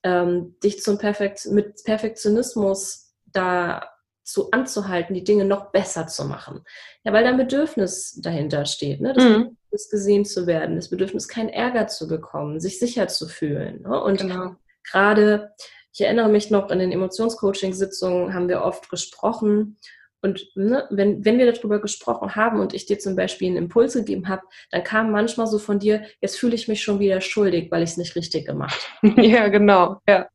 ähm, 0.05 0.57
dich 0.63 0.81
zum 0.83 0.99
Perfekt 0.99 1.47
mit 1.51 1.83
Perfektionismus 1.85 3.15
da 3.27 3.91
zu 4.23 4.51
anzuhalten, 4.51 5.15
die 5.15 5.25
Dinge 5.25 5.45
noch 5.45 5.73
besser 5.73 6.07
zu 6.07 6.25
machen. 6.25 6.63
Ja, 7.03 7.13
weil 7.13 7.25
da 7.25 7.31
ein 7.31 7.39
Bedürfnis 7.39 8.21
dahinter 8.23 8.67
steht, 8.67 9.01
ne? 9.01 9.15
das 9.15 9.25
mhm. 9.25 9.57
Bedürfnis 9.71 9.91
gesehen 9.91 10.25
zu 10.25 10.47
werden, 10.47 10.77
das 10.77 10.91
Bedürfnis 10.91 11.29
keinen 11.29 11.49
Ärger 11.49 11.89
zu 11.89 12.07
bekommen, 12.07 12.61
sich 12.61 12.79
sicher 12.79 13.09
zu 13.09 13.27
fühlen. 13.27 13.83
Ne? 13.83 14.01
Und 14.01 14.21
genau. 14.21 14.55
gerade, 14.85 15.53
ich 15.93 16.03
erinnere 16.03 16.29
mich 16.29 16.51
noch, 16.51 16.71
in 16.71 16.79
den 16.79 16.93
Emotionscoaching-Sitzungen 16.93 18.35
haben 18.35 18.49
wir 18.49 18.63
oft 18.63 18.91
gesprochen 18.91 19.79
und 20.21 20.51
ne, 20.57 20.87
wenn, 20.91 21.25
wenn 21.25 21.39
wir 21.39 21.51
darüber 21.51 21.81
gesprochen 21.81 22.35
haben 22.35 22.61
und 22.61 22.75
ich 22.75 22.87
dir 22.87 22.99
zum 22.99 23.15
Beispiel 23.15 23.49
einen 23.49 23.57
Impuls 23.57 23.95
gegeben 23.95 24.29
habe, 24.29 24.43
dann 24.71 24.83
kam 24.83 25.13
manchmal 25.13 25.47
so 25.47 25.59
von 25.59 25.79
dir, 25.79 26.05
jetzt 26.21 26.39
fühle 26.39 26.55
ich 26.55 26.67
mich 26.67 26.83
schon 26.83 26.99
wieder 26.99 27.21
schuldig, 27.21 27.71
weil 27.71 27.83
ich 27.83 27.91
es 27.91 27.97
nicht 27.97 28.17
richtig 28.17 28.47
gemacht 28.47 28.91
habe. 29.03 29.23
ja, 29.23 29.49
genau, 29.49 30.01
ja. 30.09 30.29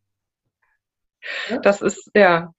ja. 1.50 1.58
Das 1.60 1.82
ist, 1.82 2.10
ja. 2.16 2.54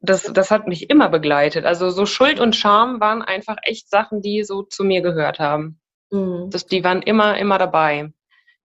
Das, 0.00 0.22
das 0.22 0.52
hat 0.52 0.68
mich 0.68 0.90
immer 0.90 1.08
begleitet. 1.08 1.64
Also 1.64 1.90
so 1.90 2.06
Schuld 2.06 2.38
und 2.38 2.54
Scham 2.54 3.00
waren 3.00 3.22
einfach 3.22 3.56
echt 3.62 3.90
Sachen, 3.90 4.22
die 4.22 4.44
so 4.44 4.62
zu 4.62 4.84
mir 4.84 5.02
gehört 5.02 5.40
haben. 5.40 5.80
Mhm. 6.10 6.50
Das, 6.50 6.66
die 6.66 6.84
waren 6.84 7.02
immer, 7.02 7.36
immer 7.36 7.58
dabei. 7.58 8.12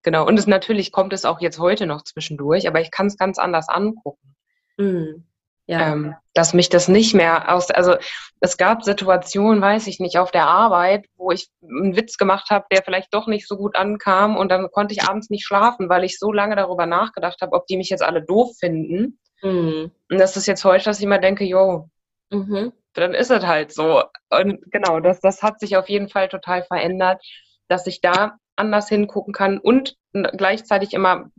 Genau. 0.04 0.28
Und 0.28 0.38
es 0.38 0.48
natürlich 0.48 0.92
kommt 0.92 1.14
es 1.14 1.26
auch 1.26 1.42
jetzt 1.42 1.60
heute 1.60 1.88
noch 1.88 2.04
zwischendurch, 2.04 2.68
aber 2.68 2.82
ich 2.82 2.92
kann 2.92 3.08
es 3.08 3.18
ganz 3.18 3.40
anders 3.40 3.68
angucken. 3.70 4.36
Mhm. 4.78 5.26
Ja. 5.66 5.94
Ähm, 5.94 6.16
dass 6.34 6.54
mich 6.54 6.68
das 6.68 6.90
nicht 6.90 7.14
mehr 7.14 7.54
aus, 7.54 7.72
also 7.72 7.96
es 8.42 8.58
gab 8.58 8.84
Situationen, 8.84 9.62
weiß 9.62 9.88
ich 9.88 10.00
nicht, 10.00 10.18
auf 10.18 10.32
der 10.32 10.48
Arbeit, 10.48 11.06
wo 11.16 11.32
ich 11.32 11.48
einen 11.62 11.96
Witz 11.96 12.18
gemacht 12.18 12.50
habe, 12.50 12.66
der 12.70 12.84
vielleicht 12.84 13.14
doch 13.14 13.28
nicht 13.28 13.48
so 13.48 13.56
gut 13.56 13.78
ankam 13.78 14.36
und 14.36 14.52
dann 14.52 14.70
konnte 14.72 14.94
ich 14.94 15.08
abends 15.08 15.30
nicht 15.30 15.46
schlafen, 15.46 15.88
weil 15.88 16.04
ich 16.04 16.20
so 16.20 16.34
lange 16.34 16.58
darüber 16.58 16.86
nachgedacht 16.86 17.42
habe, 17.42 17.54
ob 17.56 17.66
die 17.68 17.78
mich 17.78 17.90
jetzt 17.90 18.04
alle 18.04 18.22
doof 18.22 18.58
finden. 18.60 19.20
Mhm. 19.42 19.92
Und 20.10 20.20
das 20.20 20.36
ist 20.36 20.48
jetzt 20.48 20.66
heute, 20.66 20.86
dass 20.86 20.98
ich 20.98 21.06
immer 21.06 21.20
denke, 21.20 21.46
jo, 21.46 21.90
mhm. 22.30 22.74
dann 22.94 23.14
ist 23.14 23.32
es 23.32 23.46
halt 23.46 23.72
so. 23.74 24.04
Und 24.30 24.60
genau, 24.70 25.00
das, 25.00 25.22
das 25.22 25.44
hat 25.44 25.62
sich 25.62 25.78
auf 25.78 25.88
jeden 25.88 26.10
Fall 26.10 26.28
total 26.28 26.64
verändert, 26.64 27.24
dass 27.70 27.88
ich 27.88 28.02
da 28.02 28.38
anders 28.56 28.90
hingucken 28.90 29.34
kann 29.34 29.60
und 29.60 29.96
gleichzeitig 30.12 30.94
immer 30.94 31.32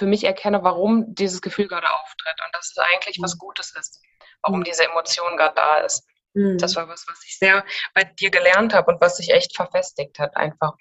für 0.00 0.06
mich 0.06 0.24
erkenne, 0.24 0.62
warum 0.62 1.14
dieses 1.14 1.42
Gefühl 1.42 1.68
gerade 1.68 1.92
auftritt 1.92 2.40
und 2.42 2.54
dass 2.54 2.70
es 2.70 2.78
eigentlich 2.78 3.18
was 3.20 3.34
mhm. 3.34 3.40
Gutes 3.40 3.76
ist, 3.76 4.00
warum 4.40 4.60
mhm. 4.60 4.64
diese 4.64 4.84
Emotion 4.84 5.36
gerade 5.36 5.54
da 5.54 5.76
ist. 5.76 6.08
Mhm. 6.32 6.56
Das 6.56 6.74
war 6.74 6.88
was, 6.88 7.04
was 7.06 7.22
ich 7.26 7.36
sehr 7.36 7.66
bei 7.92 8.04
dir 8.04 8.30
gelernt 8.30 8.72
habe 8.72 8.90
und 8.90 8.98
was 9.02 9.18
sich 9.18 9.30
echt 9.30 9.54
verfestigt 9.54 10.18
hat, 10.18 10.34
einfach. 10.38 10.72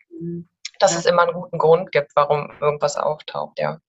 dass 0.79 0.93
ja. 0.93 0.99
es 0.99 1.05
immer 1.05 1.23
einen 1.23 1.33
guten 1.33 1.57
Grund 1.57 1.91
gibt, 1.91 2.13
warum 2.15 2.49
irgendwas 2.61 2.95
auftaucht, 2.95 3.59
ja. 3.59 3.81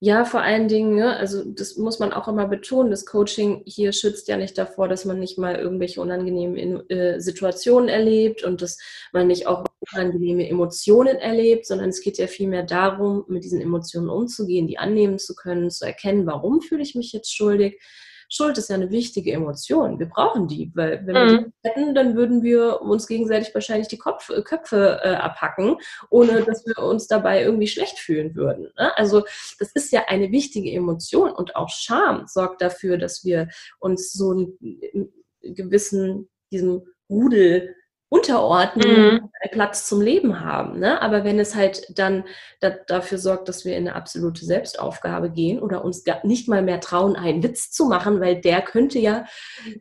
Ja, 0.00 0.24
vor 0.24 0.42
allen 0.42 0.68
Dingen, 0.68 0.94
ne, 0.94 1.16
also 1.16 1.42
das 1.44 1.76
muss 1.76 1.98
man 1.98 2.12
auch 2.12 2.28
immer 2.28 2.46
betonen, 2.46 2.90
das 2.92 3.04
Coaching 3.04 3.62
hier 3.66 3.92
schützt 3.92 4.28
ja 4.28 4.36
nicht 4.36 4.56
davor, 4.56 4.86
dass 4.86 5.04
man 5.04 5.18
nicht 5.18 5.38
mal 5.38 5.56
irgendwelche 5.56 6.00
unangenehmen 6.00 6.88
äh, 6.88 7.20
Situationen 7.20 7.88
erlebt 7.88 8.44
und 8.44 8.62
dass 8.62 8.78
man 9.12 9.26
nicht 9.26 9.48
auch 9.48 9.64
unangenehme 9.92 10.48
Emotionen 10.48 11.16
erlebt, 11.16 11.66
sondern 11.66 11.88
es 11.88 12.00
geht 12.00 12.16
ja 12.18 12.28
vielmehr 12.28 12.62
darum, 12.62 13.24
mit 13.26 13.42
diesen 13.42 13.60
Emotionen 13.60 14.08
umzugehen, 14.08 14.68
die 14.68 14.78
annehmen 14.78 15.18
zu 15.18 15.34
können, 15.34 15.68
zu 15.68 15.84
erkennen, 15.84 16.26
warum 16.26 16.60
fühle 16.60 16.82
ich 16.82 16.94
mich 16.94 17.12
jetzt 17.12 17.34
schuldig, 17.34 17.80
Schuld 18.28 18.58
ist 18.58 18.68
ja 18.68 18.76
eine 18.76 18.90
wichtige 18.90 19.32
Emotion. 19.32 19.98
Wir 19.98 20.06
brauchen 20.06 20.48
die, 20.48 20.70
weil 20.74 21.06
wenn 21.06 21.14
mhm. 21.14 21.28
wir 21.28 21.38
die 21.38 21.68
hätten, 21.68 21.94
dann 21.94 22.14
würden 22.14 22.42
wir 22.42 22.82
uns 22.82 23.06
gegenseitig 23.06 23.54
wahrscheinlich 23.54 23.88
die 23.88 23.98
Kopf, 23.98 24.28
äh, 24.30 24.42
Köpfe 24.42 25.00
äh, 25.02 25.14
abhacken, 25.14 25.76
ohne 26.10 26.42
dass 26.42 26.64
wir 26.66 26.78
uns 26.78 27.06
dabei 27.06 27.42
irgendwie 27.42 27.68
schlecht 27.68 27.98
fühlen 27.98 28.34
würden. 28.34 28.70
Ne? 28.78 28.96
Also 28.96 29.24
das 29.58 29.72
ist 29.72 29.92
ja 29.92 30.04
eine 30.08 30.30
wichtige 30.30 30.70
Emotion 30.70 31.30
und 31.30 31.56
auch 31.56 31.68
Scham 31.68 32.26
sorgt 32.26 32.60
dafür, 32.60 32.98
dass 32.98 33.24
wir 33.24 33.48
uns 33.80 34.12
so 34.12 34.30
einen 34.30 35.12
gewissen, 35.42 36.28
diesem 36.50 36.82
Rudel 37.08 37.74
unterordnen, 38.10 39.14
mhm. 39.14 39.50
Platz 39.50 39.86
zum 39.86 40.00
Leben 40.00 40.40
haben. 40.40 40.78
Ne? 40.78 41.00
Aber 41.02 41.24
wenn 41.24 41.38
es 41.38 41.54
halt 41.54 41.86
dann 41.98 42.24
da, 42.60 42.70
dafür 42.70 43.18
sorgt, 43.18 43.48
dass 43.48 43.66
wir 43.66 43.76
in 43.76 43.86
eine 43.86 43.96
absolute 43.96 44.44
Selbstaufgabe 44.44 45.30
gehen 45.30 45.60
oder 45.60 45.84
uns 45.84 46.04
nicht 46.22 46.48
mal 46.48 46.62
mehr 46.62 46.80
trauen, 46.80 47.16
einen 47.16 47.42
Witz 47.42 47.70
zu 47.70 47.84
machen, 47.84 48.20
weil 48.20 48.40
der 48.40 48.62
könnte 48.62 48.98
ja 48.98 49.26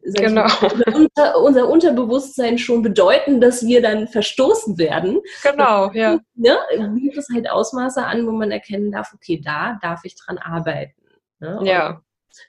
genau. 0.03 0.43
mal, 0.43 0.83
unser, 0.93 1.39
unser, 1.41 1.69
Unterbewusstsein 1.69 2.57
schon 2.57 2.81
bedeuten, 2.81 3.39
dass 3.39 3.65
wir 3.65 3.81
dann 3.81 4.07
verstoßen 4.07 4.77
werden. 4.77 5.21
Genau, 5.43 5.91
ja. 5.93 6.19
Ne? 6.39 6.55
Nimmt 6.77 7.17
es 7.17 7.29
halt 7.33 7.49
Ausmaße 7.49 8.05
an, 8.05 8.27
wo 8.27 8.31
man 8.31 8.51
erkennen 8.51 8.91
darf, 8.91 9.11
okay, 9.13 9.41
da 9.43 9.79
darf 9.81 10.01
ich 10.03 10.15
dran 10.15 10.37
arbeiten. 10.37 11.01
Ne? 11.39 11.59
Ja. 11.63 12.01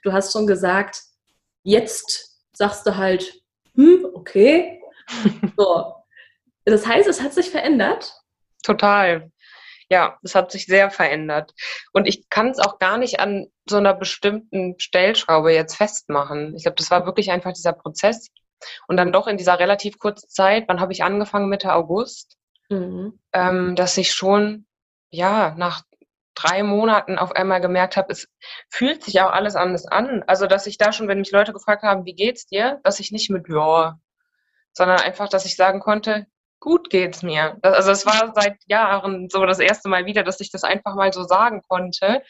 Du 0.03 0.13
hast 0.13 0.31
schon 0.31 0.45
gesagt, 0.45 1.01
jetzt 1.63 2.39
sagst 2.53 2.85
du 2.85 2.97
halt, 2.97 3.41
hm, 3.73 4.05
okay, 4.13 4.78
so. 5.57 5.93
Das 6.65 6.85
heißt, 6.85 7.07
es 7.07 7.21
hat 7.21 7.33
sich 7.33 7.49
verändert? 7.49 8.13
Total. 8.63 9.31
Ja, 9.89 10.19
es 10.21 10.35
hat 10.35 10.51
sich 10.51 10.67
sehr 10.67 10.91
verändert. 10.91 11.53
Und 11.93 12.07
ich 12.07 12.29
kann 12.29 12.49
es 12.49 12.59
auch 12.59 12.77
gar 12.77 12.97
nicht 12.97 13.19
an 13.19 13.47
so 13.67 13.77
einer 13.77 13.95
bestimmten 13.95 14.75
Stellschraube 14.79 15.51
jetzt 15.51 15.75
festmachen. 15.75 16.55
Ich 16.55 16.63
glaube, 16.63 16.75
das 16.75 16.91
war 16.91 17.05
wirklich 17.05 17.31
einfach 17.31 17.53
dieser 17.53 17.73
Prozess. 17.73 18.29
Und 18.87 18.97
dann 18.97 19.11
doch 19.11 19.27
in 19.27 19.37
dieser 19.37 19.57
relativ 19.57 19.97
kurzen 19.97 20.29
Zeit, 20.29 20.65
wann 20.67 20.79
habe 20.79 20.91
ich 20.91 21.03
angefangen? 21.03 21.49
Mitte 21.49 21.73
August, 21.73 22.37
mhm. 22.69 23.19
ähm, 23.33 23.75
dass 23.75 23.97
ich 23.97 24.11
schon, 24.11 24.67
ja, 25.09 25.55
nach 25.57 25.81
drei 26.35 26.63
Monaten 26.63 27.17
auf 27.17 27.31
einmal 27.31 27.61
gemerkt 27.61 27.97
habe, 27.97 28.11
es 28.11 28.27
fühlt 28.69 29.03
sich 29.03 29.21
auch 29.21 29.31
alles 29.31 29.55
anders 29.55 29.85
an. 29.85 30.23
Also, 30.27 30.45
dass 30.45 30.67
ich 30.67 30.77
da 30.77 30.91
schon, 30.91 31.07
wenn 31.07 31.19
mich 31.19 31.31
Leute 31.31 31.53
gefragt 31.53 31.83
haben, 31.83 32.05
wie 32.05 32.15
geht's 32.15 32.45
dir, 32.45 32.79
dass 32.83 32.99
ich 32.99 33.11
nicht 33.11 33.29
mit, 33.29 33.47
ja, 33.49 33.97
sondern 34.73 34.99
einfach, 34.99 35.29
dass 35.29 35.45
ich 35.45 35.55
sagen 35.55 35.79
konnte, 35.79 36.27
gut 36.59 36.89
geht's 36.89 37.23
mir. 37.23 37.57
Das, 37.61 37.75
also 37.75 37.91
es 37.91 38.05
war 38.05 38.33
seit 38.35 38.57
Jahren 38.67 39.29
so 39.29 39.45
das 39.45 39.59
erste 39.59 39.89
Mal 39.89 40.05
wieder, 40.05 40.23
dass 40.23 40.39
ich 40.39 40.51
das 40.51 40.63
einfach 40.63 40.95
mal 40.95 41.13
so 41.13 41.23
sagen 41.23 41.61
konnte. 41.67 42.21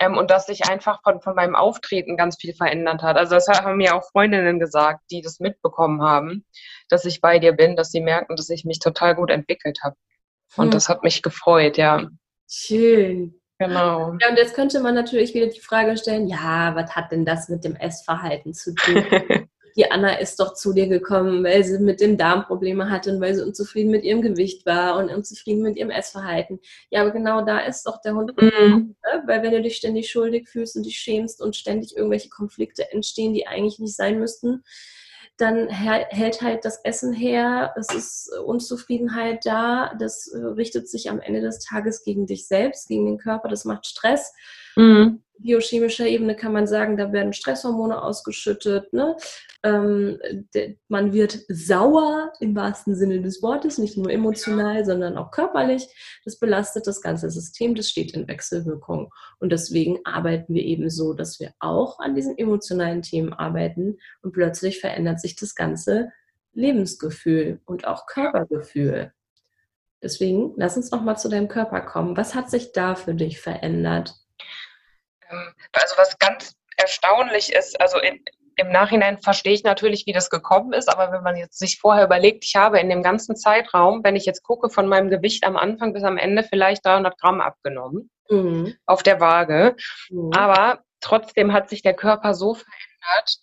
Ähm, 0.00 0.16
und 0.16 0.30
dass 0.30 0.46
sich 0.46 0.68
einfach 0.68 1.02
von, 1.02 1.20
von 1.20 1.34
meinem 1.34 1.56
Auftreten 1.56 2.16
ganz 2.16 2.36
viel 2.40 2.54
verändert 2.54 3.02
hat. 3.02 3.16
Also 3.16 3.34
das 3.34 3.48
haben 3.48 3.78
mir 3.78 3.96
auch 3.96 4.08
Freundinnen 4.12 4.60
gesagt, 4.60 5.00
die 5.10 5.22
das 5.22 5.40
mitbekommen 5.40 6.02
haben, 6.02 6.44
dass 6.88 7.04
ich 7.04 7.20
bei 7.20 7.40
dir 7.40 7.52
bin, 7.52 7.74
dass 7.74 7.90
sie 7.90 8.00
merken, 8.00 8.36
dass 8.36 8.48
ich 8.48 8.64
mich 8.64 8.78
total 8.78 9.16
gut 9.16 9.30
entwickelt 9.30 9.80
habe. 9.82 9.96
Und 10.56 10.66
hm. 10.66 10.70
das 10.70 10.88
hat 10.88 11.02
mich 11.02 11.22
gefreut, 11.22 11.76
ja. 11.78 12.08
Schön. 12.48 13.40
Genau. 13.58 14.16
Ja, 14.20 14.28
und 14.28 14.36
jetzt 14.36 14.54
könnte 14.54 14.78
man 14.80 14.94
natürlich 14.94 15.34
wieder 15.34 15.48
die 15.48 15.60
Frage 15.60 15.96
stellen, 15.96 16.28
ja, 16.28 16.76
was 16.76 16.94
hat 16.94 17.10
denn 17.10 17.24
das 17.24 17.48
mit 17.48 17.64
dem 17.64 17.74
Essverhalten 17.74 18.54
zu 18.54 18.72
tun? 18.74 19.04
die 19.76 19.90
Anna 19.90 20.18
ist 20.18 20.40
doch 20.40 20.54
zu 20.54 20.72
dir 20.72 20.88
gekommen, 20.88 21.44
weil 21.44 21.64
sie 21.64 21.78
mit 21.78 22.00
dem 22.00 22.16
Darm 22.16 22.44
Probleme 22.44 22.90
hatte 22.90 23.12
und 23.12 23.20
weil 23.20 23.34
sie 23.34 23.44
unzufrieden 23.44 23.90
mit 23.90 24.04
ihrem 24.04 24.22
Gewicht 24.22 24.66
war 24.66 24.96
und 24.98 25.10
unzufrieden 25.10 25.62
mit 25.62 25.76
ihrem 25.76 25.90
Essverhalten. 25.90 26.60
Ja, 26.90 27.02
aber 27.02 27.10
genau 27.10 27.44
da 27.44 27.60
ist 27.60 27.86
doch 27.86 28.00
der 28.00 28.14
Hund. 28.14 28.32
Mhm. 28.40 28.96
Ne? 29.04 29.22
Weil 29.26 29.42
wenn 29.42 29.52
du 29.52 29.62
dich 29.62 29.76
ständig 29.76 30.10
schuldig 30.10 30.48
fühlst 30.48 30.76
und 30.76 30.84
dich 30.84 30.98
schämst 30.98 31.40
und 31.40 31.56
ständig 31.56 31.96
irgendwelche 31.96 32.28
Konflikte 32.28 32.90
entstehen, 32.92 33.34
die 33.34 33.46
eigentlich 33.46 33.78
nicht 33.78 33.96
sein 33.96 34.18
müssten, 34.18 34.62
dann 35.36 35.68
hält 35.68 36.42
halt 36.42 36.64
das 36.64 36.80
Essen 36.82 37.12
her, 37.12 37.72
es 37.78 37.94
ist 37.94 38.32
Unzufriedenheit 38.44 39.46
da, 39.46 39.94
das 40.00 40.32
richtet 40.34 40.88
sich 40.88 41.08
am 41.10 41.20
Ende 41.20 41.40
des 41.40 41.60
Tages 41.60 42.02
gegen 42.02 42.26
dich 42.26 42.48
selbst, 42.48 42.88
gegen 42.88 43.06
den 43.06 43.18
Körper, 43.18 43.48
das 43.48 43.64
macht 43.64 43.86
Stress. 43.86 44.32
Mhm. 44.74 45.22
Biochemischer 45.38 46.06
Ebene 46.06 46.36
kann 46.36 46.52
man 46.52 46.66
sagen, 46.66 46.96
da 46.96 47.12
werden 47.12 47.32
Stresshormone 47.32 48.02
ausgeschüttet. 48.02 48.92
Ne? 48.92 49.16
Ähm, 49.62 50.18
man 50.88 51.12
wird 51.12 51.38
sauer 51.48 52.32
im 52.40 52.54
wahrsten 52.54 52.94
Sinne 52.94 53.20
des 53.20 53.42
Wortes, 53.42 53.78
nicht 53.78 53.96
nur 53.96 54.10
emotional, 54.10 54.84
sondern 54.84 55.16
auch 55.16 55.30
körperlich. 55.30 55.86
Das 56.24 56.38
belastet 56.38 56.86
das 56.86 57.00
ganze 57.00 57.30
System, 57.30 57.74
das 57.74 57.88
steht 57.88 58.14
in 58.14 58.28
Wechselwirkung. 58.28 59.12
Und 59.38 59.50
deswegen 59.50 59.98
arbeiten 60.04 60.54
wir 60.54 60.62
eben 60.62 60.90
so, 60.90 61.14
dass 61.14 61.40
wir 61.40 61.52
auch 61.58 61.98
an 62.00 62.14
diesen 62.14 62.36
emotionalen 62.36 63.02
Themen 63.02 63.32
arbeiten 63.32 63.98
und 64.22 64.32
plötzlich 64.32 64.80
verändert 64.80 65.20
sich 65.20 65.36
das 65.36 65.54
ganze 65.54 66.10
Lebensgefühl 66.52 67.60
und 67.64 67.86
auch 67.86 68.06
Körpergefühl. 68.06 69.12
Deswegen 70.02 70.52
lass 70.56 70.76
uns 70.76 70.90
noch 70.90 71.02
mal 71.02 71.16
zu 71.16 71.28
deinem 71.28 71.48
Körper 71.48 71.80
kommen. 71.80 72.16
Was 72.16 72.34
hat 72.34 72.50
sich 72.50 72.72
da 72.72 72.94
für 72.94 73.14
dich 73.14 73.40
verändert? 73.40 74.14
Ähm, 75.30 75.54
also 75.72 75.96
was 75.96 76.18
ganz 76.18 76.54
erstaunlich 76.76 77.52
ist, 77.52 77.80
also 77.80 77.98
in, 77.98 78.24
im 78.56 78.70
Nachhinein 78.70 79.18
verstehe 79.18 79.52
ich 79.52 79.62
natürlich, 79.62 80.06
wie 80.06 80.12
das 80.12 80.30
gekommen 80.30 80.72
ist, 80.72 80.88
aber 80.88 81.12
wenn 81.12 81.22
man 81.22 81.36
jetzt 81.36 81.58
sich 81.58 81.78
vorher 81.78 82.04
überlegt, 82.04 82.44
ich 82.44 82.56
habe 82.56 82.80
in 82.80 82.88
dem 82.88 83.02
ganzen 83.02 83.36
Zeitraum, 83.36 84.02
wenn 84.02 84.16
ich 84.16 84.26
jetzt 84.26 84.42
gucke, 84.42 84.68
von 84.68 84.88
meinem 84.88 85.10
Gewicht 85.10 85.44
am 85.44 85.56
Anfang 85.56 85.92
bis 85.92 86.02
am 86.04 86.18
Ende 86.18 86.42
vielleicht 86.42 86.84
300 86.84 87.18
Gramm 87.18 87.40
abgenommen 87.40 88.10
mhm. 88.28 88.76
auf 88.86 89.02
der 89.02 89.20
Waage. 89.20 89.76
Mhm. 90.10 90.32
Aber 90.34 90.82
trotzdem 91.00 91.52
hat 91.52 91.68
sich 91.68 91.82
der 91.82 91.94
Körper 91.94 92.34
so 92.34 92.54
verändert, 92.54 93.38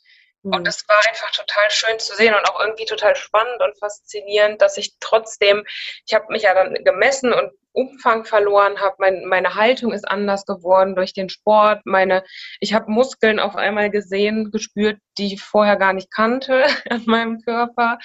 und 0.46 0.62
mhm. 0.62 0.68
es 0.68 0.88
war 0.88 1.02
einfach 1.08 1.32
total 1.32 1.72
schön 1.72 1.98
zu 1.98 2.16
sehen 2.16 2.36
und 2.36 2.48
auch 2.48 2.60
irgendwie 2.60 2.86
total 2.86 3.16
spannend 3.16 3.62
und 3.62 3.80
faszinierend, 3.80 4.62
dass 4.62 4.78
ich 4.78 4.94
trotzdem, 5.00 5.66
ich 6.06 6.14
habe 6.14 6.26
mich 6.30 6.44
ja 6.44 6.54
dann 6.54 6.76
gemessen 6.84 7.34
und 7.34 7.52
Umfang 7.76 8.26
verloren 8.26 8.80
habe, 8.80 8.96
mein, 9.00 9.26
meine 9.26 9.56
Haltung 9.56 9.92
ist 9.92 10.08
anders 10.08 10.46
geworden 10.46 10.96
durch 10.96 11.14
den 11.14 11.30
Sport, 11.30 11.86
meine, 11.86 12.24
ich 12.60 12.74
habe 12.74 12.92
Muskeln 12.92 13.40
auf 13.40 13.56
einmal 13.56 13.90
gesehen, 13.90 14.52
gespürt, 14.52 14.98
die 15.18 15.34
ich 15.34 15.42
vorher 15.42 15.76
gar 15.76 15.94
nicht 15.94 16.12
kannte 16.12 16.66
an 16.90 17.04
meinem 17.06 17.42
Körper. 17.42 18.00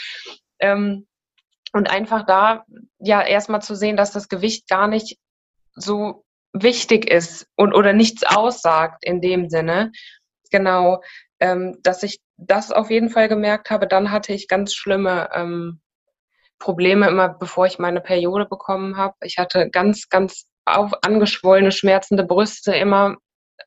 Ähm, 0.58 1.06
und 1.72 1.88
einfach 1.88 2.26
da 2.26 2.64
ja 2.98 3.22
erstmal 3.22 3.62
zu 3.62 3.76
sehen, 3.76 3.96
dass 3.96 4.12
das 4.12 4.28
Gewicht 4.28 4.68
gar 4.68 4.88
nicht 4.88 5.18
so 5.74 6.24
wichtig 6.52 7.08
ist 7.08 7.46
und 7.56 7.74
oder 7.74 7.92
nichts 7.92 8.24
aussagt 8.24 9.04
in 9.04 9.20
dem 9.20 9.48
Sinne. 9.48 9.92
Genau, 10.50 11.00
ähm, 11.38 11.78
dass 11.82 12.02
ich 12.02 12.20
das 12.36 12.72
auf 12.72 12.90
jeden 12.90 13.08
Fall 13.08 13.28
gemerkt 13.28 13.70
habe. 13.70 13.86
Dann 13.86 14.10
hatte 14.10 14.32
ich 14.32 14.48
ganz 14.48 14.74
schlimme 14.74 15.28
ähm, 15.32 15.80
Probleme 16.60 17.08
immer, 17.08 17.30
bevor 17.30 17.66
ich 17.66 17.80
meine 17.80 18.00
Periode 18.00 18.46
bekommen 18.46 18.96
habe. 18.96 19.14
Ich 19.22 19.38
hatte 19.38 19.68
ganz, 19.70 20.08
ganz 20.08 20.46
auf, 20.64 20.92
angeschwollene, 21.02 21.72
schmerzende 21.72 22.22
Brüste 22.22 22.72
immer 22.74 23.16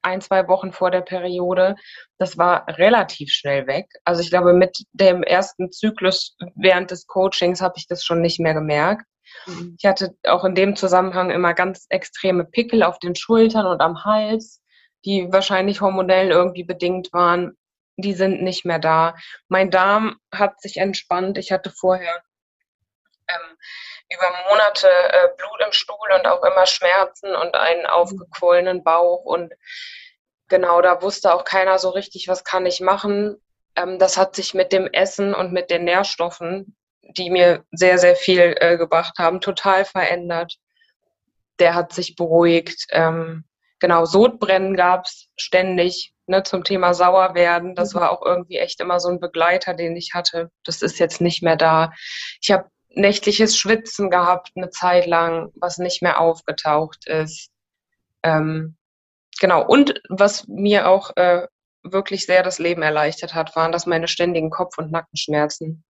ein, 0.02 0.22
zwei 0.22 0.48
Wochen 0.48 0.72
vor 0.72 0.92
der 0.92 1.02
Periode. 1.02 1.76
Das 2.18 2.38
war 2.38 2.66
relativ 2.78 3.32
schnell 3.32 3.68
weg. 3.68 3.88
Also 4.06 4.22
ich 4.22 4.30
glaube, 4.30 4.54
mit 4.54 4.78
dem 4.94 5.24
ersten 5.24 5.72
Zyklus 5.72 6.38
während 6.56 6.92
des 6.92 7.06
Coachings 7.08 7.62
habe 7.62 7.76
ich 7.78 7.88
das 7.88 8.06
schon 8.06 8.22
nicht 8.22 8.40
mehr 8.40 8.54
gemerkt. 8.54 9.06
Mhm. 9.48 9.76
Ich 9.78 9.86
hatte 9.86 10.16
auch 10.26 10.46
in 10.46 10.56
dem 10.56 10.76
Zusammenhang 10.76 11.32
immer 11.32 11.54
ganz 11.54 11.86
extreme 11.90 12.46
Pickel 12.46 12.84
auf 12.84 13.00
den 13.00 13.16
Schultern 13.16 13.66
und 13.66 13.82
am 13.82 14.04
Hals, 14.06 14.62
die 15.06 15.28
wahrscheinlich 15.32 15.82
hormonell 15.82 16.32
irgendwie 16.32 16.64
bedingt 16.64 17.12
waren 17.12 17.58
die 17.98 18.14
sind 18.14 18.42
nicht 18.42 18.66
mehr 18.66 18.80
da. 18.80 19.16
Mein 19.48 19.70
Darm 19.70 20.18
hat 20.34 20.62
sich 20.62 20.78
entspannt. 20.78 21.38
Ich 21.38 21.52
hatte 21.52 21.70
vorher 21.70 22.22
ähm, 23.34 23.58
über 24.10 24.32
Monate 24.50 24.88
äh, 24.88 25.30
Blut 25.38 25.62
im 25.66 25.72
Stuhl 25.72 26.12
und 26.16 26.28
auch 26.28 26.44
immer 26.44 26.66
Schmerzen 26.66 27.36
und 27.36 27.56
einen 27.56 27.86
aufgequollenen 27.86 28.84
Bauch. 28.84 29.24
Und 29.26 29.54
genau, 30.48 30.82
da 30.82 31.02
wusste 31.02 31.34
auch 31.34 31.44
keiner 31.44 31.80
so 31.80 31.90
richtig, 31.90 32.28
was 32.28 32.44
kann 32.44 32.66
ich 32.66 32.82
machen. 32.82 33.38
Ähm, 33.76 34.00
das 34.00 34.18
hat 34.18 34.36
sich 34.36 34.54
mit 34.54 34.72
dem 34.72 34.88
Essen 34.88 35.34
und 35.34 35.52
mit 35.52 35.70
den 35.70 35.86
Nährstoffen, 35.86 36.76
die 37.02 37.30
mir 37.30 37.64
sehr, 37.72 37.98
sehr 37.98 38.16
viel 38.16 38.56
äh, 38.60 38.78
gebracht 38.78 39.18
haben, 39.18 39.42
total 39.42 39.86
verändert. 39.86 40.58
Der 41.60 41.76
hat 41.76 41.94
sich 41.94 42.16
beruhigt. 42.16 42.88
Ähm, 42.92 43.46
genau, 43.80 44.06
Sodbrennen 44.06 44.76
gab 44.76 45.06
es 45.06 45.28
ständig 45.36 46.14
ne, 46.28 46.44
zum 46.44 46.64
Thema 46.64 46.94
sauer 46.94 47.36
werden. 47.36 47.76
Das 47.76 47.94
mhm. 47.94 48.00
war 48.00 48.12
auch 48.12 48.26
irgendwie 48.26 48.58
echt 48.58 48.80
immer 48.80 49.00
so 49.00 49.10
ein 49.10 49.20
Begleiter, 49.20 49.74
den 49.74 49.96
ich 49.96 50.12
hatte. 50.14 50.52
Das 50.64 50.82
ist 50.82 51.00
jetzt 51.00 51.22
nicht 51.22 51.44
mehr 51.44 51.56
da. 51.56 51.92
Ich 52.42 52.52
habe 52.52 52.70
nächtliches 52.94 53.58
Schwitzen 53.58 54.10
gehabt, 54.10 54.52
eine 54.56 54.70
Zeit 54.70 55.06
lang, 55.06 55.52
was 55.56 55.78
nicht 55.78 56.02
mehr 56.02 56.20
aufgetaucht 56.20 57.08
ist. 57.08 57.50
Ähm, 58.24 58.76
genau, 59.40 59.66
und 59.66 60.02
was 60.10 60.48
mir 60.48 60.88
auch 60.88 61.12
äh, 61.16 61.48
wirklich 61.84 62.26
sehr 62.26 62.44
das 62.44 62.60
Leben 62.60 62.82
erleichtert 62.82 63.34
hat, 63.34 63.56
waren, 63.56 63.72
dass 63.72 63.86
meine 63.86 64.08
ständigen 64.08 64.50
Kopf- 64.50 64.78
und 64.78 64.92
Nackenschmerzen 64.92 65.84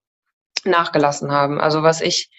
nachgelassen 0.65 1.31
haben. 1.31 1.59
Also 1.59 1.83
was 1.83 2.01
ich 2.01 2.29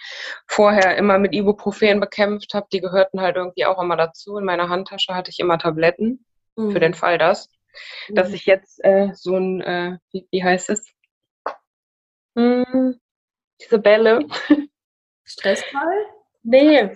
vorher 0.47 0.97
immer 0.97 1.19
mit 1.19 1.35
Ibuprofen 1.35 2.01
bekämpft 2.01 2.55
habe, 2.55 2.67
die 2.73 2.81
gehörten 2.81 3.21
halt 3.21 3.37
irgendwie 3.37 3.67
auch 3.67 3.81
immer 3.81 3.97
dazu. 3.97 4.39
In 4.39 4.45
meiner 4.45 4.69
Handtasche 4.69 5.15
hatte 5.15 5.31
ich 5.31 5.39
immer 5.41 5.59
Tabletten 5.59 6.25
mhm. 6.57 6.73
für 6.73 6.81
den 6.81 6.95
Fall 6.95 7.19
das. 7.19 7.49
Mhm. 8.09 8.15
Dass 8.15 8.33
ich 8.33 8.47
jetzt 8.47 8.83
äh, 8.85 9.11
so 9.15 9.37
ein, 9.37 9.61
äh, 9.61 9.99
wie, 10.11 10.27
wie 10.31 10.43
heißt 10.43 10.71
es? 10.71 10.87
Hm, 12.37 12.99
diese 13.65 13.79
Bälle. 13.79 14.27
Stressball? 15.25 16.07
Nee, 16.43 16.91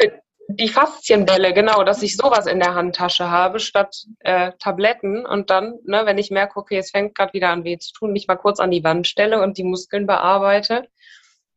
für, 0.00 0.22
die 0.48 0.68
Faszienbälle, 0.68 1.52
genau, 1.52 1.84
dass 1.84 2.02
ich 2.02 2.16
sowas 2.16 2.46
in 2.46 2.60
der 2.60 2.74
Handtasche 2.74 3.30
habe 3.30 3.60
statt 3.60 4.06
äh, 4.20 4.52
Tabletten 4.58 5.24
und 5.26 5.50
dann, 5.50 5.78
ne, 5.84 6.02
wenn 6.04 6.18
ich 6.18 6.30
merke, 6.30 6.58
okay, 6.58 6.78
es 6.78 6.90
fängt 6.90 7.14
gerade 7.14 7.32
wieder 7.32 7.50
an 7.50 7.64
weh 7.64 7.78
zu 7.78 7.92
tun, 7.92 8.12
mich 8.12 8.26
mal 8.26 8.36
kurz 8.36 8.60
an 8.60 8.70
die 8.70 8.84
Wand 8.84 9.06
stelle 9.06 9.42
und 9.42 9.58
die 9.58 9.64
Muskeln 9.64 10.06
bearbeite, 10.06 10.88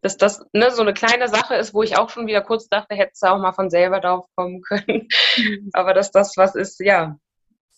dass 0.01 0.17
das 0.17 0.45
ne, 0.53 0.71
so 0.71 0.81
eine 0.81 0.93
kleine 0.93 1.27
Sache 1.27 1.55
ist, 1.55 1.73
wo 1.73 1.83
ich 1.83 1.97
auch 1.97 2.09
schon 2.09 2.27
wieder 2.27 2.41
kurz 2.41 2.67
dachte, 2.67 2.95
hätte 2.95 3.11
es 3.13 3.23
auch 3.23 3.39
mal 3.39 3.53
von 3.53 3.69
selber 3.69 3.99
drauf 3.99 4.25
kommen 4.35 4.61
können. 4.61 5.07
Mhm. 5.37 5.69
Aber 5.73 5.93
dass 5.93 6.11
das 6.11 6.37
was 6.37 6.55
ist, 6.55 6.79
ja, 6.79 7.17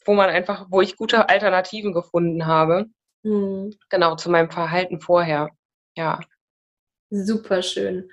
wo 0.06 0.13
man 0.13 0.30
einfach, 0.30 0.67
wo 0.69 0.82
ich 0.82 0.97
gute 0.97 1.30
Alternativen 1.30 1.93
gefunden 1.93 2.45
habe. 2.45 2.86
Mhm. 3.23 3.76
Genau, 3.89 4.15
zu 4.15 4.30
meinem 4.30 4.50
Verhalten 4.50 5.00
vorher. 5.00 5.50
Ja. 5.95 6.19
Super 7.10 7.62
schön. 7.62 8.12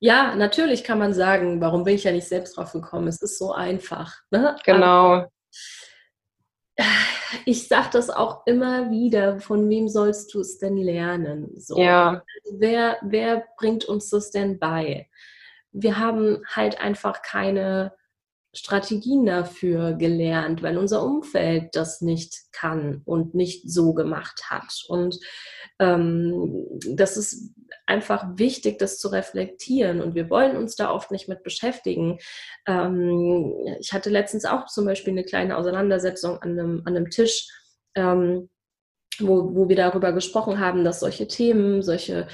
Ja, 0.00 0.34
natürlich 0.34 0.84
kann 0.84 0.98
man 0.98 1.14
sagen, 1.14 1.60
warum 1.60 1.84
bin 1.84 1.94
ich 1.94 2.04
ja 2.04 2.12
nicht 2.12 2.28
selbst 2.28 2.56
drauf 2.56 2.72
gekommen? 2.72 3.08
Es 3.08 3.22
ist 3.22 3.38
so 3.38 3.52
einfach. 3.52 4.14
Ne? 4.30 4.56
Genau. 4.64 5.12
Aber 5.12 5.30
ich 7.46 7.68
sage 7.68 7.88
das 7.92 8.10
auch 8.10 8.46
immer 8.46 8.90
wieder, 8.90 9.40
von 9.40 9.68
wem 9.68 9.88
sollst 9.88 10.34
du 10.34 10.40
es 10.40 10.58
denn 10.58 10.76
lernen? 10.76 11.52
So. 11.56 11.78
Ja. 11.78 12.22
Wer, 12.58 12.98
wer 13.02 13.44
bringt 13.56 13.84
uns 13.84 14.10
das 14.10 14.30
denn 14.30 14.58
bei? 14.58 15.08
Wir 15.72 15.98
haben 15.98 16.42
halt 16.46 16.80
einfach 16.80 17.22
keine 17.22 17.94
Strategien 18.54 19.26
dafür 19.26 19.94
gelernt, 19.94 20.62
weil 20.62 20.78
unser 20.78 21.02
Umfeld 21.02 21.74
das 21.74 22.00
nicht 22.00 22.52
kann 22.52 23.02
und 23.04 23.34
nicht 23.34 23.70
so 23.70 23.94
gemacht 23.94 24.50
hat. 24.50 24.84
Und 24.88 25.18
ähm, 25.78 26.66
das 26.88 27.16
ist 27.16 27.52
einfach 27.86 28.24
wichtig, 28.36 28.78
das 28.78 28.98
zu 28.98 29.08
reflektieren. 29.08 30.00
Und 30.00 30.14
wir 30.14 30.30
wollen 30.30 30.56
uns 30.56 30.76
da 30.76 30.90
oft 30.90 31.10
nicht 31.10 31.28
mit 31.28 31.42
beschäftigen. 31.42 32.18
Ähm, 32.66 33.52
ich 33.80 33.92
hatte 33.92 34.10
letztens 34.10 34.44
auch 34.44 34.66
zum 34.66 34.84
Beispiel 34.84 35.12
eine 35.12 35.24
kleine 35.24 35.56
Auseinandersetzung 35.56 36.38
an 36.38 36.58
einem, 36.58 36.82
an 36.84 36.96
einem 36.96 37.10
Tisch. 37.10 37.48
Ähm, 37.94 38.48
wo, 39.20 39.54
wo 39.54 39.68
wir 39.68 39.76
darüber 39.76 40.12
gesprochen 40.12 40.58
haben, 40.58 40.82
dass 40.82 40.98
solche 40.98 41.28
Themen, 41.28 41.82
solche 41.82 42.26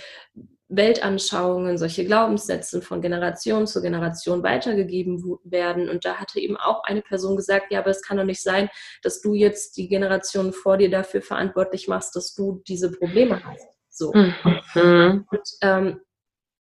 Weltanschauungen, 0.70 1.76
solche 1.78 2.04
Glaubenssätze 2.04 2.80
von 2.80 3.02
Generation 3.02 3.66
zu 3.66 3.83
Generation 3.83 4.42
weitergegeben 4.42 5.22
werden. 5.44 5.88
Und 5.88 6.04
da 6.04 6.14
hatte 6.14 6.40
eben 6.40 6.56
auch 6.56 6.85
eine 6.85 7.02
Person 7.02 7.37
gesagt, 7.37 7.72
ja, 7.72 7.80
aber 7.80 7.90
es 7.90 8.02
kann 8.02 8.16
doch 8.16 8.24
nicht 8.24 8.42
sein, 8.42 8.70
dass 9.02 9.20
du 9.20 9.35
jetzt 9.35 9.76
die 9.76 9.88
Generation 9.88 10.52
vor 10.52 10.76
dir 10.76 10.90
dafür 10.90 11.22
verantwortlich 11.22 11.88
machst, 11.88 12.14
dass 12.14 12.35
du 12.35 12.62
diese 12.68 12.92
Probleme 12.92 13.42
hast. 13.44 13.66
So. 13.88 14.12
Mhm. 14.14 15.26
Und, 15.30 15.48
ähm, 15.62 16.00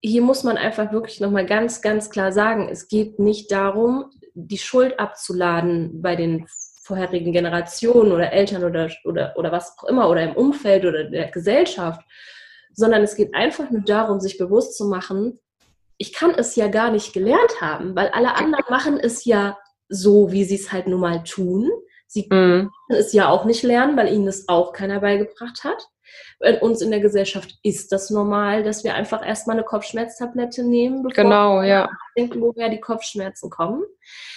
hier 0.02 0.22
muss 0.22 0.44
man 0.44 0.58
einfach 0.58 0.92
wirklich 0.92 1.20
nochmal 1.20 1.46
ganz, 1.46 1.80
ganz 1.80 2.10
klar 2.10 2.30
sagen, 2.30 2.68
es 2.68 2.88
geht 2.88 3.18
nicht 3.18 3.50
darum, 3.50 4.10
die 4.34 4.58
Schuld 4.58 5.00
abzuladen 5.00 6.02
bei 6.02 6.14
den 6.14 6.46
vorherigen 6.82 7.32
Generationen 7.32 8.12
oder 8.12 8.32
Eltern 8.32 8.62
oder, 8.62 8.90
oder, 9.04 9.34
oder 9.36 9.50
was 9.50 9.76
auch 9.78 9.84
immer 9.84 10.08
oder 10.08 10.22
im 10.22 10.36
Umfeld 10.36 10.84
oder 10.84 11.04
der 11.04 11.30
Gesellschaft, 11.30 12.00
sondern 12.76 13.02
es 13.02 13.16
geht 13.16 13.34
einfach 13.34 13.70
nur 13.70 13.80
darum, 13.80 14.20
sich 14.20 14.38
bewusst 14.38 14.76
zu 14.76 14.86
machen, 14.86 15.40
ich 15.98 16.12
kann 16.12 16.32
es 16.32 16.54
ja 16.56 16.68
gar 16.68 16.90
nicht 16.90 17.14
gelernt 17.14 17.60
haben, 17.60 17.96
weil 17.96 18.08
alle 18.10 18.34
anderen 18.36 18.64
machen 18.68 19.00
es 19.00 19.24
ja 19.24 19.58
so, 19.88 20.30
wie 20.30 20.44
sie 20.44 20.56
es 20.56 20.70
halt 20.70 20.86
nun 20.86 21.00
mal 21.00 21.24
tun. 21.24 21.70
Sie 22.06 22.22
mhm. 22.22 22.26
können 22.28 22.70
es 22.88 23.12
ja 23.14 23.30
auch 23.30 23.46
nicht 23.46 23.62
lernen, 23.62 23.96
weil 23.96 24.12
ihnen 24.12 24.26
das 24.26 24.48
auch 24.48 24.72
keiner 24.72 25.00
beigebracht 25.00 25.64
hat. 25.64 25.88
In 26.40 26.58
uns 26.58 26.82
in 26.82 26.90
der 26.90 27.00
Gesellschaft 27.00 27.58
ist 27.62 27.92
das 27.92 28.10
normal, 28.10 28.62
dass 28.62 28.84
wir 28.84 28.94
einfach 28.94 29.26
erstmal 29.26 29.56
eine 29.56 29.64
Kopfschmerztablette 29.64 30.62
nehmen, 30.62 31.02
bevor 31.02 31.24
genau, 31.24 31.60
wir 31.60 31.66
ja. 31.66 31.88
denken, 32.16 32.42
woher 32.42 32.68
die 32.68 32.80
Kopfschmerzen 32.80 33.48
kommen. 33.48 33.82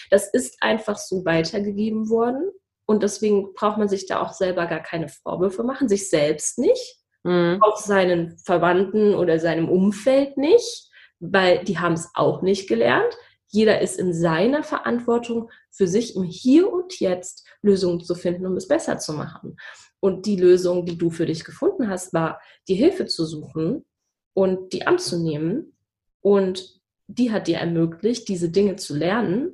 Das 0.10 0.30
ist 0.30 0.58
einfach 0.62 0.97
so 0.97 1.25
weitergegeben 1.25 2.10
worden. 2.10 2.49
Und 2.86 3.04
deswegen 3.04 3.54
braucht 3.54 3.78
man 3.78 3.89
sich 3.89 4.08
da 4.08 4.21
auch 4.21 4.34
selber 4.34 4.65
gar 4.65 4.80
keine 4.80 5.10
Vorwürfe 5.10 5.63
machen, 5.63 5.89
sich 5.89 6.10
selbst 6.10 6.58
nicht 6.58 6.99
mhm. 7.23 7.60
auch 7.62 7.77
seinen 7.77 8.38
Verwandten 8.39 9.13
oder 9.15 9.39
seinem 9.39 9.69
Umfeld 9.69 10.38
nicht, 10.38 10.89
weil 11.19 11.63
die 11.63 11.79
haben 11.79 11.93
es 11.93 12.10
auch 12.13 12.41
nicht 12.41 12.67
gelernt. 12.67 13.17
Jeder 13.47 13.82
ist 13.82 13.99
in 13.99 14.13
seiner 14.13 14.63
Verantwortung, 14.63 15.49
für 15.71 15.88
sich 15.88 16.15
im 16.15 16.23
Hier 16.23 16.71
und 16.71 16.99
Jetzt 16.99 17.47
Lösungen 17.62 18.01
zu 18.01 18.15
finden, 18.15 18.45
um 18.45 18.55
es 18.55 18.67
besser 18.67 18.99
zu 18.99 19.13
machen. 19.13 19.58
Und 19.99 20.25
die 20.25 20.38
Lösung, 20.38 20.86
die 20.86 20.97
du 20.97 21.10
für 21.10 21.25
dich 21.25 21.43
gefunden 21.43 21.89
hast, 21.89 22.13
war, 22.13 22.41
die 22.67 22.75
Hilfe 22.75 23.05
zu 23.05 23.25
suchen 23.25 23.86
und 24.34 24.71
die 24.73 24.88
anzunehmen. 24.88 25.75
Und 26.21 26.79
die 27.08 27.32
hat 27.32 27.47
dir 27.47 27.58
ermöglicht, 27.58 28.27
diese 28.27 28.49
Dinge 28.49 28.75
zu 28.75 28.95
lernen, 28.95 29.51